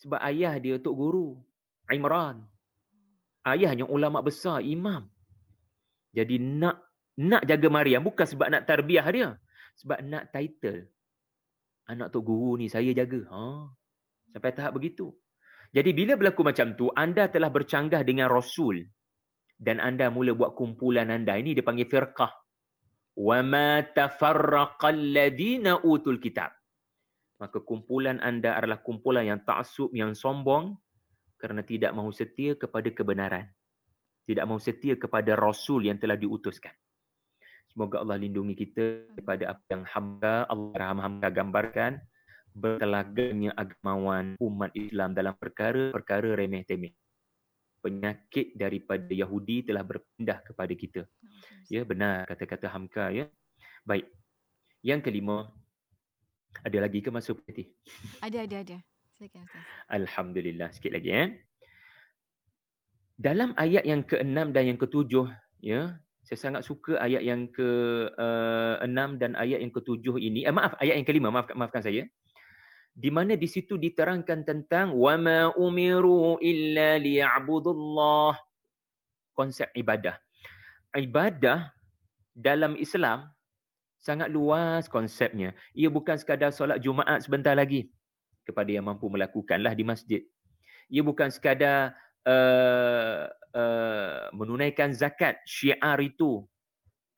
Sebab 0.03 0.19
ayah 0.21 0.53
dia 0.62 0.77
Tok 0.77 0.93
Guru. 0.93 1.39
Imran. 1.89 2.45
Ayahnya 3.41 3.89
ulama 3.89 4.21
besar, 4.21 4.62
imam. 4.62 5.09
Jadi 6.13 6.38
nak 6.38 6.77
nak 7.17 7.43
jaga 7.50 7.67
Maryam 7.67 8.05
bukan 8.05 8.27
sebab 8.29 8.48
nak 8.53 8.63
tarbiyah 8.69 9.07
dia. 9.09 9.29
Sebab 9.81 10.00
nak 10.05 10.29
title 10.29 10.86
anak 11.89 12.13
tok 12.13 12.24
guru 12.24 12.62
ni 12.62 12.69
saya 12.69 12.93
jaga. 12.93 13.25
Ha. 13.34 13.41
Sampai 14.29 14.53
tahap 14.53 14.77
begitu. 14.77 15.10
Jadi 15.74 15.93
bila 15.93 16.13
berlaku 16.17 16.46
macam 16.46 16.77
tu, 16.77 16.89
anda 16.93 17.30
telah 17.30 17.49
bercanggah 17.49 18.06
dengan 18.06 18.30
Rasul 18.30 18.86
dan 19.58 19.82
anda 19.82 20.10
mula 20.13 20.38
buat 20.38 20.54
kumpulan 20.54 21.10
anda. 21.10 21.38
Ini 21.38 21.58
dia 21.58 21.65
panggil 21.65 21.89
firqah. 21.89 22.32
Wa 23.19 23.41
ma 23.41 23.82
tafarraqal 23.84 24.97
ladina 25.13 25.82
utul 25.82 26.21
kitab. 26.21 26.54
Maka 27.41 27.62
kumpulan 27.63 28.21
anda 28.21 28.56
adalah 28.56 28.82
kumpulan 28.82 29.25
yang 29.25 29.41
taksub, 29.43 29.91
yang 29.95 30.13
sombong 30.15 30.78
kerana 31.39 31.63
tidak 31.63 31.95
mahu 31.95 32.12
setia 32.12 32.56
kepada 32.60 32.91
kebenaran. 32.91 33.47
Tidak 34.28 34.43
mahu 34.45 34.60
setia 34.62 34.99
kepada 34.99 35.34
Rasul 35.39 35.88
yang 35.88 35.97
telah 35.97 36.19
diutuskan. 36.19 36.75
Semoga 37.69 38.01
Allah 38.01 38.17
lindungi 38.17 38.58
kita 38.58 39.05
daripada 39.13 39.53
apa 39.53 39.63
yang 39.69 39.84
hamba 39.86 40.49
Allah 40.49 40.73
Rahman 40.73 41.21
gambarkan 41.21 42.01
bertelaganya 42.58 43.53
agamawan 43.53 44.34
umat 44.41 44.73
Islam 44.73 45.13
dalam 45.13 45.38
perkara-perkara 45.38 46.34
remeh-temeh 46.34 46.91
penyakit 47.79 48.53
daripada 48.55 49.08
Yahudi 49.10 49.63
telah 49.63 49.84
berpindah 49.84 50.43
kepada 50.43 50.73
kita. 50.75 51.01
Ya, 51.71 51.88
benar 51.88 52.27
kata-kata 52.27 52.67
Hamka 52.67 53.12
ya. 53.12 53.25
Baik. 53.88 54.12
Yang 54.84 55.12
kelima, 55.12 55.51
ada 56.63 56.77
lagi 56.79 56.99
ke 57.03 57.10
masuk 57.12 57.43
peti? 57.43 57.67
Ada, 58.23 58.47
ada, 58.47 58.58
ada. 58.63 58.77
Silakan 59.15 59.43
Ustaz. 59.43 59.63
Alhamdulillah, 59.91 60.69
sikit 60.71 60.91
lagi 60.95 61.10
ya. 61.12 61.23
Dalam 63.19 63.51
ayat 63.60 63.84
yang 63.84 64.08
ke-6 64.08 64.55
dan 64.55 64.63
yang 64.63 64.79
ke-7, 64.79 65.12
ya, 65.60 65.99
saya 66.29 66.37
sangat 66.45 66.61
suka 66.61 67.01
ayat 67.01 67.25
yang 67.25 67.49
ke-6 67.49 68.85
uh, 68.85 69.09
dan 69.17 69.33
ayat 69.33 69.65
yang 69.65 69.73
ke-7 69.73 70.21
ini. 70.21 70.45
Eh, 70.45 70.53
maaf, 70.53 70.77
ayat 70.77 71.01
yang 71.01 71.07
kelima, 71.09 71.33
maaf, 71.33 71.49
maafkan 71.57 71.81
saya 71.81 72.05
di 72.99 73.07
mana 73.07 73.39
di 73.39 73.47
situ 73.47 73.79
diterangkan 73.79 74.43
tentang 74.43 74.91
wama 74.91 75.55
umiru 75.55 76.35
illa 76.43 76.99
liya'budullah 76.99 78.35
konsep 79.31 79.71
ibadah. 79.71 80.19
Ibadah 80.91 81.71
dalam 82.35 82.75
Islam 82.75 83.31
sangat 84.03 84.27
luas 84.27 84.91
konsepnya. 84.91 85.55
Ia 85.71 85.87
bukan 85.87 86.19
sekadar 86.19 86.51
solat 86.51 86.83
Jumaat 86.83 87.23
sebentar 87.23 87.55
lagi 87.55 87.87
kepada 88.43 88.67
yang 88.67 88.83
mampu 88.83 89.07
melakukanlah 89.07 89.71
di 89.71 89.87
masjid. 89.87 90.21
Ia 90.91 90.99
bukan 90.99 91.31
sekadar 91.31 91.95
uh, 92.27 93.31
uh, 93.53 94.29
menunaikan 94.35 94.93
zakat 94.93 95.39
syiar 95.45 95.97
itu 96.01 96.45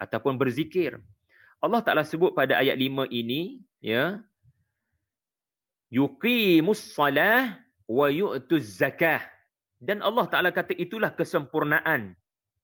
ataupun 0.02 0.36
berzikir. 0.36 0.98
Allah 1.62 1.82
Taala 1.86 2.02
sebut 2.02 2.34
pada 2.34 2.58
ayat 2.58 2.74
5 2.74 3.06
ini 3.14 3.62
ya 3.78 4.18
yuqimus 5.94 6.98
salah 6.98 7.62
wa 7.86 8.08
yu'tuz 8.10 8.82
zakah. 8.82 9.22
Dan 9.78 10.02
Allah 10.02 10.26
Taala 10.30 10.50
kata 10.50 10.74
itulah 10.78 11.14
kesempurnaan 11.14 12.18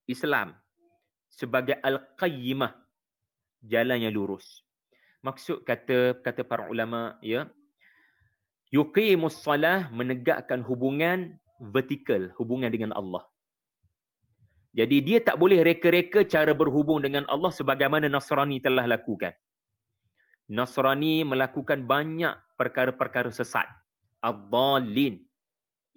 Islam 0.10 0.58
sebagai 1.30 1.78
al-qayyimah 1.84 2.74
jalan 3.62 4.02
yang 4.02 4.14
lurus. 4.14 4.66
Maksud 5.22 5.66
kata 5.66 6.24
kata 6.24 6.42
para 6.46 6.70
ulama 6.70 7.18
ya 7.22 7.50
yuqimus 8.72 9.44
salah 9.44 9.92
menegakkan 9.94 10.64
hubungan 10.66 11.38
vertikal, 11.60 12.32
hubungan 12.38 12.70
dengan 12.70 12.94
Allah. 12.94 13.26
Jadi 14.78 14.98
dia 15.02 15.18
tak 15.26 15.42
boleh 15.42 15.66
reka-reka 15.66 16.22
cara 16.30 16.54
berhubung 16.54 17.02
dengan 17.02 17.26
Allah 17.34 17.50
sebagaimana 17.50 18.06
Nasrani 18.06 18.62
telah 18.62 18.86
lakukan. 18.86 19.34
Nasrani 20.54 21.26
melakukan 21.26 21.90
banyak 21.90 22.38
perkara-perkara 22.62 23.34
sesat. 23.34 23.66
Ad-dhalin. 24.22 25.18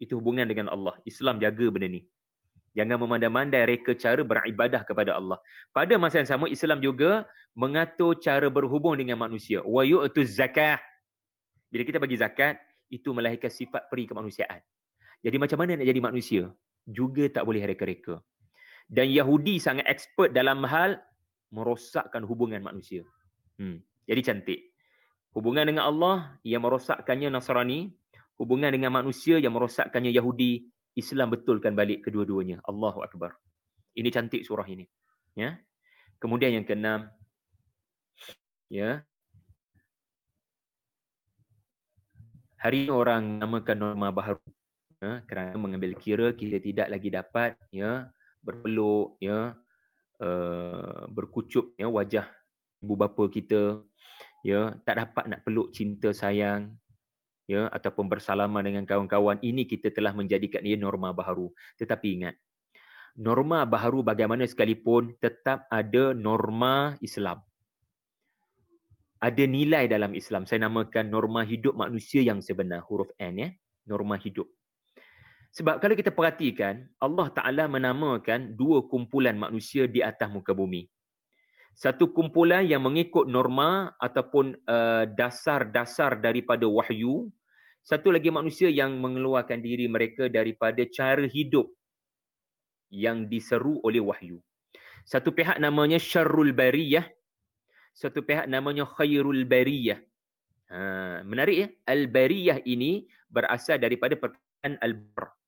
Itu 0.01 0.17
hubungan 0.17 0.49
dengan 0.49 0.73
Allah. 0.73 0.97
Islam 1.05 1.37
jaga 1.45 1.69
benda 1.69 1.93
ni. 1.93 2.09
Jangan 2.73 2.97
memandai-mandai 3.05 3.69
reka 3.69 3.93
cara 3.99 4.25
beribadah 4.25 4.81
kepada 4.89 5.13
Allah. 5.13 5.37
Pada 5.77 6.01
masa 6.01 6.25
yang 6.25 6.31
sama, 6.33 6.49
Islam 6.49 6.81
juga 6.81 7.29
mengatur 7.53 8.17
cara 8.17 8.49
berhubung 8.49 8.97
dengan 8.97 9.21
manusia. 9.21 9.61
Wa 9.61 9.85
yu'tu 9.85 10.25
zakah. 10.25 10.81
Bila 11.69 11.83
kita 11.85 12.01
bagi 12.01 12.17
zakat, 12.17 12.57
itu 12.89 13.13
melahirkan 13.13 13.53
sifat 13.53 13.93
peri 13.93 14.09
kemanusiaan. 14.09 14.65
Jadi 15.21 15.37
macam 15.37 15.59
mana 15.61 15.77
nak 15.77 15.87
jadi 15.87 16.01
manusia? 16.01 16.43
Juga 16.89 17.29
tak 17.29 17.45
boleh 17.45 17.61
reka-reka. 17.61 18.25
Dan 18.91 19.07
Yahudi 19.15 19.63
sangat 19.63 19.87
expert 19.87 20.35
dalam 20.35 20.67
hal 20.67 20.99
merosakkan 21.55 22.27
hubungan 22.27 22.59
manusia. 22.59 23.07
Hmm. 23.55 23.79
Jadi 24.11 24.21
cantik. 24.27 24.61
Hubungan 25.31 25.71
dengan 25.71 25.87
Allah 25.87 26.43
yang 26.43 26.67
merosakkannya 26.67 27.31
Nasrani, 27.31 27.87
hubungan 28.35 28.75
dengan 28.75 28.91
manusia 28.91 29.39
yang 29.39 29.55
merosakkannya 29.55 30.11
Yahudi, 30.11 30.67
Islam 30.99 31.31
betulkan 31.31 31.79
balik 31.79 32.11
kedua-duanya. 32.11 32.59
Allahu 32.67 33.07
akbar. 33.07 33.39
Ini 33.95 34.11
cantik 34.11 34.43
surah 34.43 34.67
ini. 34.67 34.91
Ya. 35.39 35.55
Kemudian 36.19 36.59
yang 36.59 36.67
keenam 36.67 37.07
ya. 38.67 39.07
Hari 42.59 42.85
ini 42.85 42.91
orang 42.91 43.39
namakan 43.39 43.79
norma 43.79 44.11
baharu. 44.11 44.43
Ya, 45.01 45.25
kerana 45.25 45.57
mengambil 45.57 45.97
kira 45.97 46.29
kita 46.37 46.61
tidak 46.61 46.93
lagi 46.93 47.09
dapat 47.09 47.57
ya 47.73 48.13
berpeluk 48.41 49.21
ya 49.21 49.55
uh, 50.21 51.05
berkucup 51.13 51.77
ya 51.77 51.89
wajah 51.89 52.27
ibu 52.81 52.95
bapa 52.97 53.25
kita 53.29 53.85
ya 54.45 54.75
tak 54.85 55.05
dapat 55.05 55.25
nak 55.29 55.41
peluk 55.45 55.73
cinta 55.73 56.13
sayang 56.17 56.73
ya 57.45 57.69
ataupun 57.69 58.09
bersalaman 58.09 58.65
dengan 58.65 58.85
kawan-kawan 58.89 59.37
ini 59.45 59.69
kita 59.69 59.93
telah 59.93 60.17
menjadikan 60.17 60.65
ia 60.65 60.79
norma 60.81 61.13
baharu 61.13 61.53
tetapi 61.77 62.21
ingat 62.21 62.35
norma 63.19 63.67
baharu 63.69 64.01
bagaimana 64.07 64.49
sekalipun 64.49 65.19
tetap 65.21 65.69
ada 65.69 66.17
norma 66.17 66.97
Islam 67.05 67.43
ada 69.21 69.45
nilai 69.45 69.85
dalam 69.85 70.17
Islam. 70.17 70.49
Saya 70.49 70.65
namakan 70.65 71.13
norma 71.13 71.45
hidup 71.45 71.77
manusia 71.77 72.25
yang 72.25 72.41
sebenar. 72.41 72.81
Huruf 72.89 73.13
N 73.21 73.35
ya. 73.37 73.49
Norma 73.85 74.17
hidup. 74.17 74.49
Sebab 75.51 75.83
kalau 75.83 75.99
kita 75.99 76.15
perhatikan, 76.15 76.87
Allah 77.03 77.27
Ta'ala 77.35 77.67
menamakan 77.67 78.55
dua 78.55 78.87
kumpulan 78.87 79.35
manusia 79.35 79.91
di 79.91 79.99
atas 79.99 80.31
muka 80.31 80.55
bumi. 80.55 80.87
Satu 81.75 82.13
kumpulan 82.15 82.63
yang 82.63 82.87
mengikut 82.87 83.27
norma 83.27 83.91
ataupun 83.99 84.55
uh, 84.69 85.05
dasar-dasar 85.11 86.23
daripada 86.23 86.71
wahyu. 86.71 87.33
Satu 87.83 88.15
lagi 88.15 88.31
manusia 88.31 88.69
yang 88.71 88.95
mengeluarkan 89.01 89.59
diri 89.59 89.91
mereka 89.91 90.31
daripada 90.31 90.85
cara 90.87 91.25
hidup 91.27 91.67
yang 92.93 93.27
diseru 93.27 93.81
oleh 93.83 93.99
wahyu. 93.99 94.39
Satu 95.09 95.33
pihak 95.35 95.59
namanya 95.59 95.97
syarrul 95.97 96.53
bariyah. 96.55 97.09
Satu 97.97 98.23
pihak 98.23 98.47
namanya 98.47 98.87
khairul 98.87 99.43
bariyah. 99.49 99.99
Ha, 100.71 100.79
menarik 101.27 101.57
ya. 101.57 101.69
Al-bariyah 101.91 102.63
ini 102.63 103.09
berasal 103.27 103.83
daripada 103.83 104.15
perkataan 104.15 104.79
al-bar. 104.79 105.40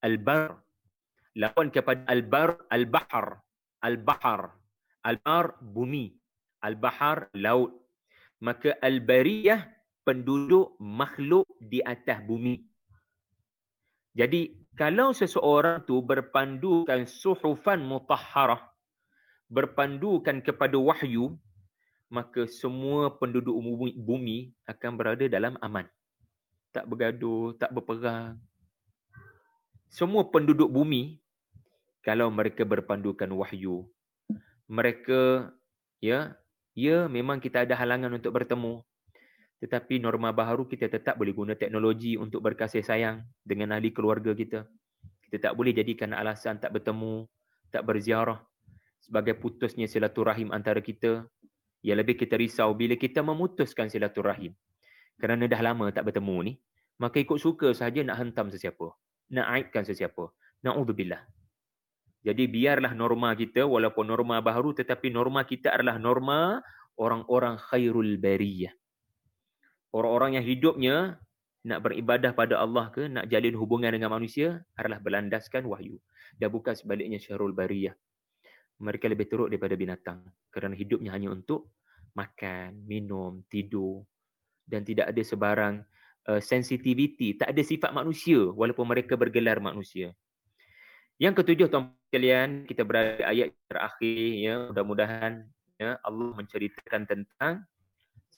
Al-bar. 0.00 0.56
Lawan 1.36 1.68
kepada 1.70 2.02
al-bar, 2.08 2.56
al-bahar. 2.72 3.44
Al-bahar. 3.84 4.56
Al-bar, 5.04 5.60
bumi. 5.60 6.16
Al-bahar, 6.64 7.28
laut. 7.36 7.76
Maka 8.40 8.76
al-bariyah, 8.80 9.68
penduduk 10.00 10.74
makhluk 10.80 11.44
di 11.60 11.84
atas 11.84 12.24
bumi. 12.24 12.64
Jadi, 14.16 14.56
kalau 14.74 15.12
seseorang 15.12 15.84
tu 15.84 16.00
berpandukan 16.00 17.04
suhufan 17.04 17.84
mutahharah, 17.84 18.72
berpandukan 19.46 20.40
kepada 20.40 20.80
wahyu, 20.80 21.36
maka 22.10 22.48
semua 22.48 23.12
penduduk 23.12 23.54
bumi 24.00 24.50
akan 24.66 24.90
berada 24.98 25.28
dalam 25.30 25.54
aman. 25.62 25.86
Tak 26.74 26.88
bergaduh, 26.90 27.54
tak 27.54 27.70
berperang, 27.70 28.40
semua 29.90 30.22
penduduk 30.30 30.70
bumi 30.70 31.18
kalau 32.06 32.30
mereka 32.30 32.62
berpandukan 32.62 33.28
wahyu 33.34 33.90
mereka 34.70 35.50
ya 35.98 36.38
ya 36.78 37.10
memang 37.10 37.42
kita 37.42 37.66
ada 37.66 37.74
halangan 37.74 38.14
untuk 38.14 38.30
bertemu. 38.30 38.86
Tetapi 39.60 40.00
norma 40.00 40.32
baharu 40.32 40.64
kita 40.64 40.88
tetap 40.88 41.20
boleh 41.20 41.36
guna 41.36 41.52
teknologi 41.52 42.16
untuk 42.16 42.40
berkasih 42.40 42.80
sayang 42.80 43.26
dengan 43.44 43.76
ahli 43.76 43.92
keluarga 43.92 44.32
kita. 44.32 44.64
Kita 45.26 45.50
tak 45.50 45.52
boleh 45.58 45.76
jadikan 45.76 46.16
alasan 46.16 46.56
tak 46.62 46.72
bertemu 46.72 47.28
tak 47.68 47.84
berziarah. 47.84 48.40
Sebagai 49.02 49.36
putusnya 49.36 49.84
silaturahim 49.90 50.54
antara 50.54 50.80
kita 50.80 51.28
yang 51.84 51.98
lebih 51.98 52.16
kita 52.16 52.38
risau 52.38 52.72
bila 52.72 52.94
kita 52.96 53.20
memutuskan 53.20 53.90
silaturahim. 53.92 54.54
Kerana 55.20 55.44
dah 55.44 55.60
lama 55.60 55.92
tak 55.92 56.08
bertemu 56.08 56.36
ni 56.46 56.52
maka 57.00 57.16
ikut 57.16 57.40
suka 57.40 57.72
saja 57.72 58.04
nak 58.04 58.20
hentam 58.20 58.52
sesiapa 58.52 58.92
nak 59.30 59.46
aibkan 59.56 59.86
sesiapa. 59.86 60.30
Na'udzubillah. 60.66 61.22
Jadi 62.20 62.44
biarlah 62.44 62.92
norma 62.92 63.32
kita 63.32 63.64
walaupun 63.64 64.04
norma 64.04 64.44
baharu 64.44 64.76
tetapi 64.76 65.08
norma 65.08 65.40
kita 65.48 65.72
adalah 65.72 65.96
norma 65.96 66.60
orang-orang 67.00 67.56
khairul 67.56 68.20
bariyah. 68.20 68.76
Orang-orang 69.96 70.36
yang 70.36 70.44
hidupnya 70.44 71.16
nak 71.64 71.80
beribadah 71.80 72.36
pada 72.36 72.60
Allah 72.60 72.92
ke 72.92 73.08
nak 73.08 73.24
jalin 73.32 73.56
hubungan 73.56 73.92
dengan 73.96 74.12
manusia 74.12 74.60
adalah 74.76 75.00
berlandaskan 75.00 75.64
wahyu. 75.64 75.96
Dan 76.36 76.52
bukan 76.52 76.76
sebaliknya 76.76 77.16
syarul 77.16 77.56
bariyah. 77.56 77.96
Mereka 78.80 79.08
lebih 79.08 79.28
teruk 79.28 79.48
daripada 79.48 79.76
binatang 79.76 80.24
kerana 80.52 80.76
hidupnya 80.76 81.12
hanya 81.12 81.32
untuk 81.32 81.72
makan, 82.16 82.84
minum, 82.84 83.44
tidur 83.48 84.04
dan 84.64 84.86
tidak 84.86 85.10
ada 85.10 85.22
sebarang 85.24 85.74
uh, 86.28 86.42
sensitivity, 86.42 87.38
tak 87.38 87.54
ada 87.54 87.62
sifat 87.64 87.94
manusia 87.94 88.50
walaupun 88.52 88.84
mereka 88.84 89.14
bergelar 89.16 89.62
manusia. 89.62 90.12
Yang 91.20 91.44
ketujuh 91.44 91.68
tuan 91.68 91.92
sekalian, 92.08 92.64
kita 92.64 92.82
berada 92.82 93.22
ayat 93.28 93.52
terakhir 93.68 94.28
ya, 94.40 94.54
mudah-mudahan 94.72 95.44
ya 95.76 96.00
Allah 96.00 96.32
menceritakan 96.36 97.04
tentang 97.04 97.64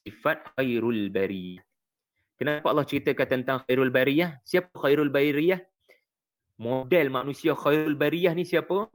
sifat 0.03 0.43
khairul 0.59 1.11
bariyah. 1.11 1.63
Kenapa 2.39 2.75
Allah 2.75 2.83
ceritakan 2.83 3.27
tentang 3.39 3.57
khairul 3.67 3.95
bariyah? 3.95 4.43
Siapa 4.43 4.75
khairul 4.75 5.15
bariyah? 5.15 5.63
Model 6.59 7.07
manusia 7.11 7.55
khairul 7.55 7.95
bariyah 7.95 8.35
ni 8.35 8.43
siapa? 8.43 8.91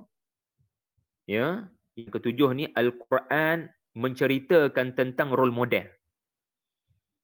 Ya, 1.27 1.71
yang 1.95 2.11
ketujuh 2.11 2.51
ni 2.55 2.67
Al-Quran 2.75 3.71
menceritakan 3.95 4.99
tentang 4.99 5.31
role 5.31 5.55
model. 5.55 5.87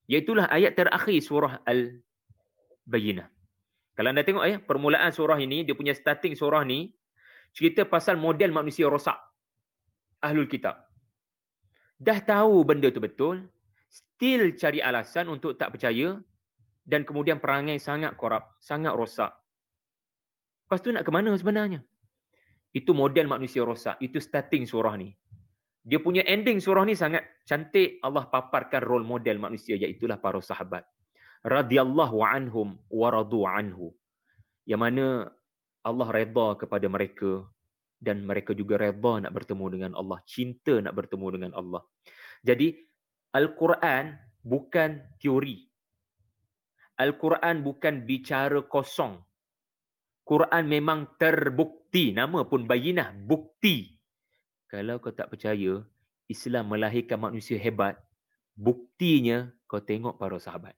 Iaitulah 0.07 0.51
ayat 0.51 0.75
terakhir 0.75 1.19
surah 1.23 1.63
Al-Bayyinah. 1.63 3.27
Kalau 3.93 4.09
anda 4.09 4.25
tengok 4.25 4.43
ya, 4.43 4.57
permulaan 4.59 5.13
surah 5.15 5.39
ini, 5.39 5.63
dia 5.63 5.77
punya 5.77 5.95
starting 5.95 6.35
surah 6.35 6.65
ni, 6.65 6.91
cerita 7.55 7.85
pasal 7.87 8.19
model 8.19 8.51
manusia 8.51 8.89
rosak. 8.89 9.15
Ahlul 10.19 10.49
kitab. 10.49 10.83
Dah 11.95 12.19
tahu 12.19 12.65
benda 12.67 12.91
tu 12.91 12.99
betul, 12.99 13.47
still 13.87 14.57
cari 14.59 14.83
alasan 14.83 15.29
untuk 15.31 15.55
tak 15.55 15.77
percaya, 15.77 16.19
dan 16.83 17.07
kemudian 17.07 17.39
perangai 17.39 17.79
sangat 17.79 18.19
korup, 18.19 18.59
sangat 18.59 18.91
rosak. 18.91 19.31
Lepas 20.67 20.79
tu 20.83 20.91
nak 20.91 21.05
ke 21.07 21.11
mana 21.13 21.31
sebenarnya? 21.37 21.79
Itu 22.73 22.91
model 22.97 23.29
manusia 23.29 23.61
rosak. 23.61 24.01
Itu 24.01 24.17
starting 24.17 24.65
surah 24.65 24.97
ni 24.97 25.13
dia 25.83 25.99
punya 25.99 26.23
ending 26.23 26.63
surah 26.63 26.87
ni 26.87 26.95
sangat 26.95 27.43
cantik. 27.43 27.99
Allah 27.99 28.23
paparkan 28.31 28.79
role 28.79 29.03
model 29.03 29.35
manusia 29.35 29.75
iaitu 29.75 30.07
para 30.15 30.39
sahabat. 30.39 30.87
Radhiyallahu 31.43 32.23
anhum 32.23 32.79
wa 32.87 33.07
radu 33.11 33.43
anhu. 33.43 33.91
Yang 34.63 34.79
mana 34.79 35.05
Allah 35.83 36.07
redha 36.07 36.55
kepada 36.55 36.87
mereka 36.87 37.43
dan 37.99 38.23
mereka 38.23 38.55
juga 38.55 38.79
redha 38.79 39.27
nak 39.27 39.35
bertemu 39.35 39.65
dengan 39.75 39.91
Allah 39.99 40.23
cinta 40.23 40.79
nak 40.79 40.95
bertemu 40.95 41.27
dengan 41.35 41.51
Allah. 41.51 41.83
Jadi 42.47 42.71
al-Quran 43.35 44.15
bukan 44.39 45.19
teori. 45.19 45.67
al-Quran 46.93 47.59
bukan 47.59 48.07
bicara 48.07 48.63
kosong. 48.71 49.19
Quran 50.23 50.63
memang 50.63 51.19
terbukti. 51.19 52.15
Nama 52.15 52.47
pun 52.47 52.63
bayinah 52.63 53.11
bukti 53.11 53.92
kalau 54.73 54.97
kau 54.97 55.13
tak 55.13 55.29
percaya 55.29 55.85
Islam 56.25 56.73
melahirkan 56.73 57.21
manusia 57.21 57.61
hebat, 57.61 57.93
buktinya 58.57 59.53
kau 59.69 59.77
tengok 59.77 60.17
para 60.17 60.41
sahabat. 60.41 60.73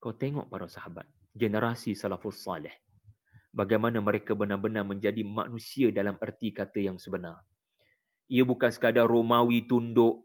Kau 0.00 0.16
tengok 0.16 0.48
para 0.48 0.64
sahabat, 0.64 1.04
generasi 1.36 1.92
salafus 1.92 2.40
salih. 2.40 2.72
Bagaimana 3.52 4.00
mereka 4.00 4.32
benar-benar 4.32 4.80
menjadi 4.80 5.20
manusia 5.20 5.92
dalam 5.92 6.16
erti 6.24 6.56
kata 6.56 6.80
yang 6.80 6.96
sebenar. 6.96 7.44
Ia 8.32 8.48
bukan 8.48 8.72
sekadar 8.72 9.12
Romawi 9.12 9.68
tunduk, 9.68 10.24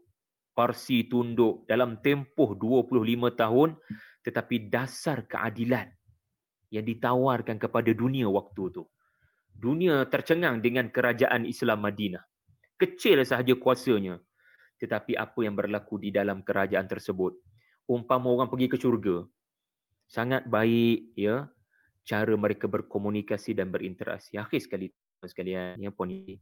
Parsi 0.56 1.04
tunduk 1.12 1.68
dalam 1.68 2.00
tempoh 2.00 2.56
25 2.56 3.36
tahun 3.36 3.76
tetapi 4.24 4.72
dasar 4.72 5.28
keadilan 5.28 5.92
yang 6.72 6.88
ditawarkan 6.88 7.60
kepada 7.60 7.92
dunia 7.92 8.32
waktu 8.32 8.72
itu. 8.72 8.88
Dunia 9.52 10.08
tercengang 10.08 10.64
dengan 10.64 10.88
kerajaan 10.88 11.44
Islam 11.44 11.84
Madinah 11.84 12.29
kecil 12.80 13.20
sahaja 13.28 13.52
kuasanya. 13.52 14.16
Tetapi 14.80 15.12
apa 15.12 15.44
yang 15.44 15.52
berlaku 15.52 16.00
di 16.00 16.08
dalam 16.08 16.40
kerajaan 16.40 16.88
tersebut? 16.88 17.36
Umpama 17.84 18.32
orang 18.32 18.48
pergi 18.48 18.72
ke 18.72 18.80
syurga 18.80 19.28
sangat 20.10 20.42
baik 20.50 21.14
ya 21.14 21.46
cara 22.02 22.34
mereka 22.34 22.66
berkomunikasi 22.66 23.54
dan 23.54 23.70
berinteraksi. 23.70 24.34
Akhir 24.40 24.58
sekali 24.58 24.88
sekalian 25.20 25.78
ya 25.78 25.92
pun 25.92 26.10
ini 26.10 26.40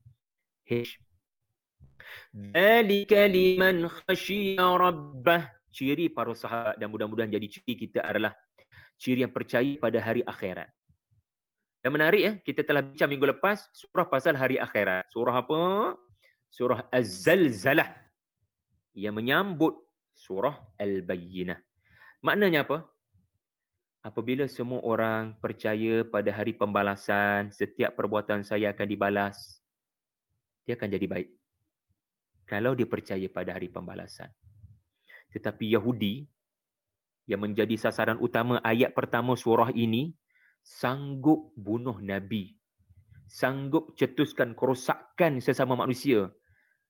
H. 0.64 0.96
Dalika 2.32 3.26
liman 3.28 3.90
khashiya 3.90 4.64
rabbah. 4.64 5.50
Ciri 5.68 6.08
para 6.08 6.32
sahabat 6.32 6.80
dan 6.80 6.88
mudah-mudahan 6.88 7.28
jadi 7.28 7.44
ciri 7.44 7.76
kita 7.76 8.00
adalah 8.00 8.32
ciri 8.96 9.22
yang 9.22 9.30
percaya 9.30 9.76
pada 9.76 10.00
hari 10.00 10.24
akhirat. 10.24 10.72
Dan 11.84 11.94
menarik 11.94 12.22
ya 12.24 12.32
kita 12.40 12.64
telah 12.64 12.82
bincang 12.82 13.12
minggu 13.12 13.36
lepas 13.36 13.68
surah 13.76 14.08
pasal 14.08 14.34
hari 14.34 14.56
akhirat. 14.56 15.12
Surah 15.12 15.44
apa 15.44 15.94
surah 16.48 16.88
Az-Zalzalah 16.90 17.88
yang 18.96 19.14
menyambut 19.14 19.78
surah 20.16 20.58
Al-Bayyinah. 20.80 21.58
Maknanya 22.24 22.66
apa? 22.66 22.82
Apabila 24.02 24.48
semua 24.50 24.82
orang 24.82 25.36
percaya 25.38 26.02
pada 26.06 26.30
hari 26.34 26.54
pembalasan, 26.54 27.50
setiap 27.54 27.94
perbuatan 27.94 28.42
saya 28.42 28.72
akan 28.74 28.86
dibalas, 28.88 29.62
dia 30.66 30.74
akan 30.74 30.90
jadi 30.90 31.06
baik. 31.06 31.28
Kalau 32.48 32.72
dia 32.72 32.88
percaya 32.88 33.26
pada 33.28 33.54
hari 33.54 33.68
pembalasan. 33.68 34.32
Tetapi 35.28 35.76
Yahudi 35.76 36.24
yang 37.28 37.44
menjadi 37.44 37.76
sasaran 37.76 38.16
utama 38.18 38.56
ayat 38.64 38.96
pertama 38.96 39.36
surah 39.36 39.68
ini 39.76 40.16
sanggup 40.64 41.52
bunuh 41.52 42.00
Nabi 42.00 42.58
sanggup 43.28 43.92
cetuskan 43.94 44.56
kerosakan 44.56 45.44
sesama 45.44 45.76
manusia 45.76 46.32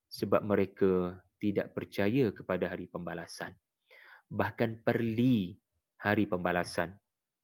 sebab 0.08 0.44
mereka 0.44 1.20
tidak 1.38 1.76
percaya 1.76 2.34
kepada 2.34 2.72
hari 2.72 2.90
pembalasan. 2.90 3.54
Bahkan 4.28 4.82
perli 4.82 5.54
hari 6.02 6.26
pembalasan. 6.26 6.96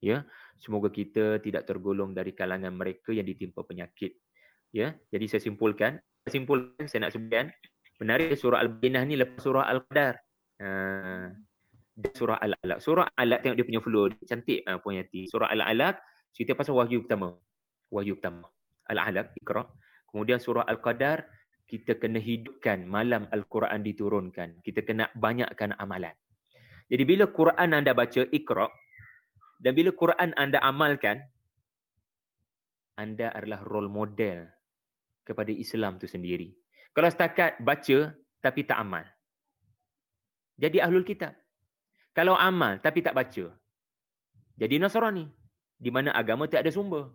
Ya, 0.03 0.27
semoga 0.59 0.91
kita 0.91 1.41
tidak 1.41 1.65
tergolong 1.65 2.13
dari 2.13 2.35
kalangan 2.35 2.75
mereka 2.75 3.15
yang 3.15 3.25
ditimpa 3.25 3.65
penyakit. 3.65 4.19
Ya, 4.75 4.93
jadi 5.09 5.25
saya 5.25 5.41
simpulkan, 5.41 5.97
saya 6.27 6.31
simpulkan 6.35 6.85
saya 6.85 7.07
nak 7.07 7.15
sebutkan 7.15 7.49
menarik 7.97 8.35
surah 8.35 8.59
Al-Bayyinah 8.59 9.03
ni 9.07 9.15
lepas 9.15 9.39
surah 9.39 9.65
Al-Qadar. 9.65 10.15
Uh, 10.59 11.31
surah 12.11 12.37
Al-Alaq. 12.43 12.77
Surah 12.83 13.07
Al-Alaq 13.15 13.39
tengok 13.39 13.55
dia 13.55 13.65
punya 13.65 13.81
flow. 13.81 14.05
Cantik 14.27 14.59
uh, 14.67 14.77
Puan 14.83 14.99
Yati. 14.99 15.31
Surah 15.31 15.47
Al-Alaq 15.47 15.95
cerita 16.35 16.53
pasal 16.53 16.75
wahyu 16.75 17.07
pertama. 17.07 17.39
Wahyu 17.87 18.19
pertama. 18.19 18.51
Al-Alaq, 18.91 19.33
Iqra. 19.39 19.63
Kemudian 20.11 20.37
surah 20.43 20.67
Al-Qadar 20.67 21.23
kita 21.65 21.97
kena 21.97 22.21
hidupkan 22.21 22.85
malam 22.85 23.25
Al-Quran 23.33 23.81
diturunkan. 23.81 24.61
Kita 24.61 24.85
kena 24.85 25.09
banyakkan 25.17 25.73
amalan. 25.81 26.13
Jadi 26.85 27.03
bila 27.03 27.25
Quran 27.33 27.73
anda 27.73 27.97
baca 27.97 28.21
Iqra 28.29 28.69
dan 29.57 29.71
bila 29.73 29.89
Quran 29.89 30.37
anda 30.37 30.61
amalkan 30.61 31.25
anda 32.95 33.33
adalah 33.33 33.65
role 33.65 33.89
model 33.89 34.45
kepada 35.25 35.49
Islam 35.49 35.97
tu 35.97 36.05
sendiri. 36.05 36.53
Kalau 36.93 37.09
setakat 37.09 37.57
baca 37.59 38.13
tapi 38.39 38.61
tak 38.63 38.77
amal. 38.77 39.03
Jadi 40.55 40.79
ahlul 40.79 41.03
kitab. 41.03 41.33
Kalau 42.13 42.37
amal 42.37 42.77
tapi 42.79 43.01
tak 43.01 43.17
baca. 43.17 43.51
Jadi 44.55 44.75
Nasrani. 44.77 45.25
Di 45.75 45.91
mana 45.91 46.15
agama 46.15 46.47
tak 46.47 46.63
ada 46.63 46.71
sumber. 46.71 47.11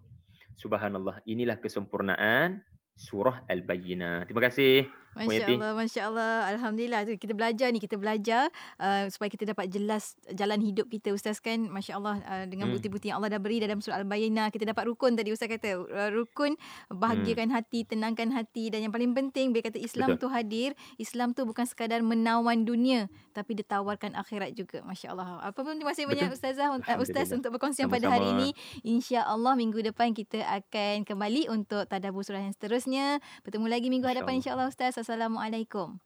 Subhanallah. 0.58 1.24
Inilah 1.24 1.56
kesempurnaan 1.56 2.60
surah 3.00 3.48
Al-Bayyinah. 3.48 4.28
Terima 4.28 4.44
kasih. 4.44 4.92
Masya 5.18 5.44
Allah, 5.51 5.70
Masya 5.75 6.03
Allah. 6.07 6.33
Alhamdulillah. 6.55 7.01
Kita 7.18 7.35
belajar 7.35 7.68
ni, 7.75 7.83
kita 7.83 7.99
belajar 7.99 8.46
uh, 8.79 9.11
supaya 9.11 9.27
kita 9.27 9.51
dapat 9.51 9.66
jelas 9.66 10.14
jalan 10.31 10.62
hidup 10.62 10.87
kita. 10.87 11.11
Ustaz 11.11 11.42
kan, 11.42 11.66
Masya 11.66 11.99
Allah, 11.99 12.23
uh, 12.23 12.44
dengan 12.46 12.70
hmm. 12.70 12.79
bukti-bukti 12.79 13.11
yang 13.11 13.18
Allah 13.18 13.35
dah 13.35 13.42
beri 13.42 13.59
dalam 13.59 13.83
surah 13.83 13.99
Al-Bayyinah. 13.99 14.55
Kita 14.55 14.70
dapat 14.70 14.87
rukun 14.87 15.18
tadi 15.18 15.35
Ustaz 15.35 15.51
kata. 15.51 15.83
Uh, 15.83 16.11
rukun, 16.14 16.55
bahagiakan 16.94 17.51
hmm. 17.51 17.57
hati, 17.59 17.81
tenangkan 17.83 18.31
hati. 18.31 18.70
Dan 18.70 18.87
yang 18.87 18.92
paling 18.94 19.11
penting, 19.11 19.51
bila 19.51 19.66
kata 19.66 19.83
Islam 19.83 20.14
Betul. 20.14 20.23
tu 20.23 20.27
hadir, 20.31 20.70
Islam 21.03 21.35
tu 21.35 21.42
bukan 21.42 21.66
sekadar 21.66 21.99
menawan 22.07 22.62
dunia, 22.62 23.11
tapi 23.35 23.59
ditawarkan 23.59 24.14
akhirat 24.14 24.55
juga. 24.55 24.87
Masya 24.87 25.11
Allah. 25.11 25.42
Apa 25.42 25.59
pun 25.66 25.75
terima 25.75 25.90
kasih 25.90 26.07
banyak 26.07 26.31
Ustazah, 26.31 26.70
uh, 26.70 26.99
Ustaz 27.03 27.35
untuk 27.35 27.59
berkongsi 27.59 27.83
pada 27.90 28.07
hari 28.07 28.31
ini. 28.31 28.49
Insya 28.87 29.27
Allah 29.27 29.59
minggu 29.59 29.83
depan 29.83 30.14
kita 30.14 30.38
akan 30.46 31.03
kembali 31.03 31.51
untuk 31.51 31.83
tadabur 31.90 32.23
surah 32.23 32.46
yang 32.46 32.55
seterusnya. 32.55 33.18
Bertemu 33.42 33.66
lagi 33.66 33.90
minggu 33.90 34.07
hadapan 34.07 34.38
insya 34.38 34.55
Allah 34.55 34.70
Ustaz. 34.70 34.99
Assalamualaikum. 35.00 35.96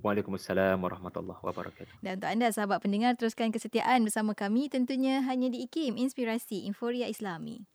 Waalaikumsalam 0.00 0.80
warahmatullahi 0.80 1.38
wabarakatuh. 1.44 2.00
Dan 2.00 2.16
untuk 2.16 2.32
anda 2.32 2.48
sahabat 2.48 2.80
pendengar 2.80 3.12
teruskan 3.20 3.52
kesetiaan 3.52 4.00
bersama 4.08 4.32
kami 4.32 4.72
tentunya 4.72 5.20
hanya 5.20 5.52
di 5.52 5.68
IKIM 5.68 6.00
Inspirasi 6.00 6.64
Inforia 6.64 7.04
Islami. 7.06 7.68